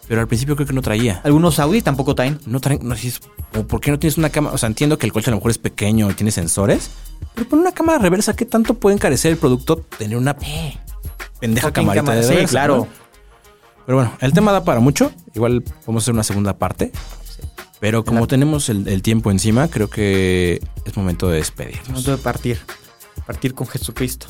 Pero 0.09 0.21
al 0.21 0.29
principio 0.29 0.55
creo 0.55 0.67
que 0.67 0.73
no 0.75 0.83
traía. 0.83 1.21
Algunos 1.25 1.59
Audi 1.59 1.81
tampoco 1.83 2.15
traen. 2.15 2.39
No 2.47 2.61
traen. 2.61 2.81
No, 2.83 2.95
¿O 3.59 3.67
por 3.67 3.81
qué 3.81 3.91
no 3.91 3.99
tienes 3.99 4.19
una 4.19 4.29
cámara? 4.31 4.55
O 4.55 4.59
sea, 4.59 4.67
entiendo 4.67 4.99
que 4.99 5.07
el 5.07 5.13
coche 5.13 5.31
a 5.31 5.33
lo 5.33 5.37
mejor 5.39 5.51
es 5.51 5.59
pequeño 5.59 6.11
y 6.11 6.15
tiene 6.15 6.31
sensores. 6.31 6.91
Pero 7.35 7.49
pon 7.49 7.61
una 7.61 7.73
cámara 7.73 7.99
reversa. 7.99 8.35
¿Qué 8.35 8.45
tanto 8.45 8.75
puede 8.75 8.97
encarecer 8.97 9.33
el 9.33 9.39
producto 9.39 9.77
tener 9.77 10.17
una 10.19 10.37
pendeja 11.41 11.69
Fucking 11.69 11.73
camarita 11.85 12.03
cámara. 12.03 12.17
de 12.21 12.23
Sí, 12.25 12.31
reversa? 12.35 12.51
claro. 12.51 12.77
¿no? 12.77 12.89
Pero 13.87 13.97
bueno, 13.99 14.13
el 14.21 14.33
tema 14.33 14.53
da 14.53 14.65
para 14.65 14.81
mucho. 14.81 15.11
Igual 15.35 15.63
vamos 15.87 16.03
a 16.03 16.05
hacer 16.05 16.15
una 16.15 16.25
segunda 16.25 16.57
parte. 16.59 16.93
Pero 17.81 18.05
como 18.05 18.27
tenemos 18.27 18.69
el, 18.71 18.89
el 18.89 19.03
tiempo 19.03 19.31
encima, 19.31 19.69
creo 19.69 19.91
que 19.91 20.61
es 20.85 20.97
momento 20.97 21.29
de 21.29 21.37
despedirnos. 21.39 21.89
Momento 21.89 22.11
de 22.13 22.19
partir. 22.19 22.59
Partir 23.27 23.55
con 23.55 23.67
Jesucristo. 23.67 24.27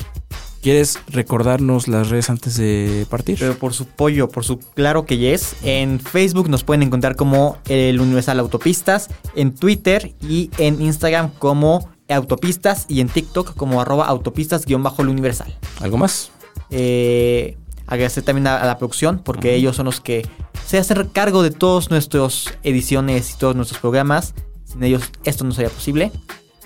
¿Quieres 0.65 0.97
recordarnos 1.09 1.87
las 1.87 2.09
redes 2.09 2.31
antes 2.31 2.57
de 2.57 3.05
partir? 3.07 3.37
Pero 3.37 3.53
por 3.53 3.75
su 3.75 3.85
pollo, 3.85 4.29
por 4.29 4.43
su 4.43 4.57
claro 4.57 5.05
que 5.05 5.19
yes. 5.19 5.57
En 5.61 5.99
Facebook 5.99 6.49
nos 6.49 6.63
pueden 6.63 6.81
encontrar 6.81 7.15
como 7.15 7.59
el 7.69 8.01
Universal 8.01 8.39
Autopistas. 8.39 9.11
En 9.35 9.53
Twitter 9.53 10.15
y 10.27 10.49
en 10.57 10.81
Instagram 10.81 11.29
como 11.37 11.87
Autopistas. 12.09 12.87
Y 12.89 13.01
en 13.01 13.09
TikTok 13.09 13.53
como 13.53 13.79
arroba 13.79 14.07
autopistas-el 14.07 15.07
Universal. 15.07 15.55
¿Algo 15.81 15.97
más? 15.97 16.31
Eh, 16.71 17.59
agradecer 17.85 18.23
también 18.23 18.47
a, 18.47 18.57
a 18.57 18.65
la 18.65 18.79
producción 18.79 19.21
porque 19.23 19.53
ellos 19.53 19.75
son 19.75 19.85
los 19.85 20.01
que 20.01 20.27
se 20.65 20.79
hacen 20.79 21.07
cargo 21.09 21.43
de 21.43 21.51
todas 21.51 21.91
nuestras 21.91 22.57
ediciones 22.63 23.35
y 23.35 23.37
todos 23.37 23.55
nuestros 23.55 23.79
programas. 23.79 24.33
Sin 24.63 24.81
ellos 24.81 25.11
esto 25.25 25.43
no 25.43 25.51
sería 25.51 25.69
posible. 25.69 26.11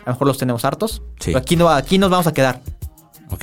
A 0.05 0.11
lo 0.11 0.13
mejor 0.13 0.27
los 0.27 0.37
tenemos 0.37 0.63
hartos. 0.63 1.01
Sí. 1.19 1.31
Pero 1.31 1.39
aquí, 1.39 1.57
no, 1.57 1.67
aquí 1.67 1.97
nos 1.97 2.09
vamos 2.09 2.27
a 2.27 2.33
quedar 2.33 2.61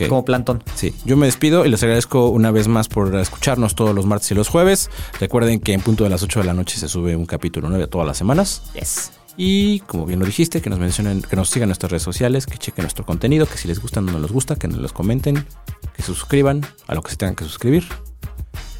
Como 0.08 0.24
plantón. 0.24 0.62
Sí, 0.74 0.94
yo 1.04 1.16
me 1.16 1.26
despido 1.26 1.64
y 1.64 1.68
les 1.68 1.82
agradezco 1.82 2.28
una 2.28 2.50
vez 2.50 2.68
más 2.68 2.88
por 2.88 3.14
escucharnos 3.16 3.74
todos 3.74 3.94
los 3.94 4.04
martes 4.06 4.30
y 4.30 4.34
los 4.34 4.48
jueves. 4.48 4.90
Recuerden 5.20 5.60
que 5.60 5.72
en 5.72 5.80
punto 5.80 6.04
de 6.04 6.10
las 6.10 6.22
8 6.22 6.40
de 6.40 6.46
la 6.46 6.54
noche 6.54 6.78
se 6.78 6.88
sube 6.88 7.16
un 7.16 7.26
capítulo 7.26 7.68
nuevo 7.68 7.86
todas 7.88 8.06
las 8.06 8.18
semanas. 8.18 8.62
Yes. 8.74 9.12
Y 9.36 9.80
como 9.80 10.06
bien 10.06 10.18
lo 10.18 10.26
dijiste, 10.26 10.62
que 10.62 10.70
nos 10.70 10.78
mencionen, 10.78 11.22
que 11.22 11.36
nos 11.36 11.50
sigan 11.50 11.64
en 11.64 11.68
nuestras 11.70 11.92
redes 11.92 12.02
sociales, 12.02 12.46
que 12.46 12.56
chequen 12.56 12.84
nuestro 12.84 13.04
contenido, 13.04 13.46
que 13.46 13.58
si 13.58 13.68
les 13.68 13.80
gusta 13.80 14.00
o 14.00 14.02
no 14.02 14.18
les 14.18 14.32
gusta, 14.32 14.56
que 14.56 14.66
nos 14.66 14.78
los 14.78 14.92
comenten, 14.92 15.46
que 15.94 16.02
se 16.02 16.06
suscriban 16.06 16.66
a 16.86 16.94
lo 16.94 17.02
que 17.02 17.10
se 17.10 17.16
tengan 17.16 17.36
que 17.36 17.44
suscribir. 17.44 17.86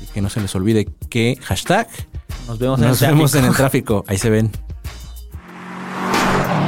Y 0.00 0.06
que 0.06 0.20
no 0.20 0.30
se 0.30 0.40
les 0.40 0.54
olvide 0.54 0.86
que 1.10 1.38
hashtag 1.42 1.88
Nos 2.46 2.58
vemos, 2.58 2.80
nos 2.80 3.02
en 3.02 3.08
el 3.08 3.14
vemos 3.14 3.34
en 3.34 3.44
el 3.44 3.54
tráfico. 3.54 4.04
Ahí 4.08 4.18
se 4.18 4.30
ven. 4.30 4.50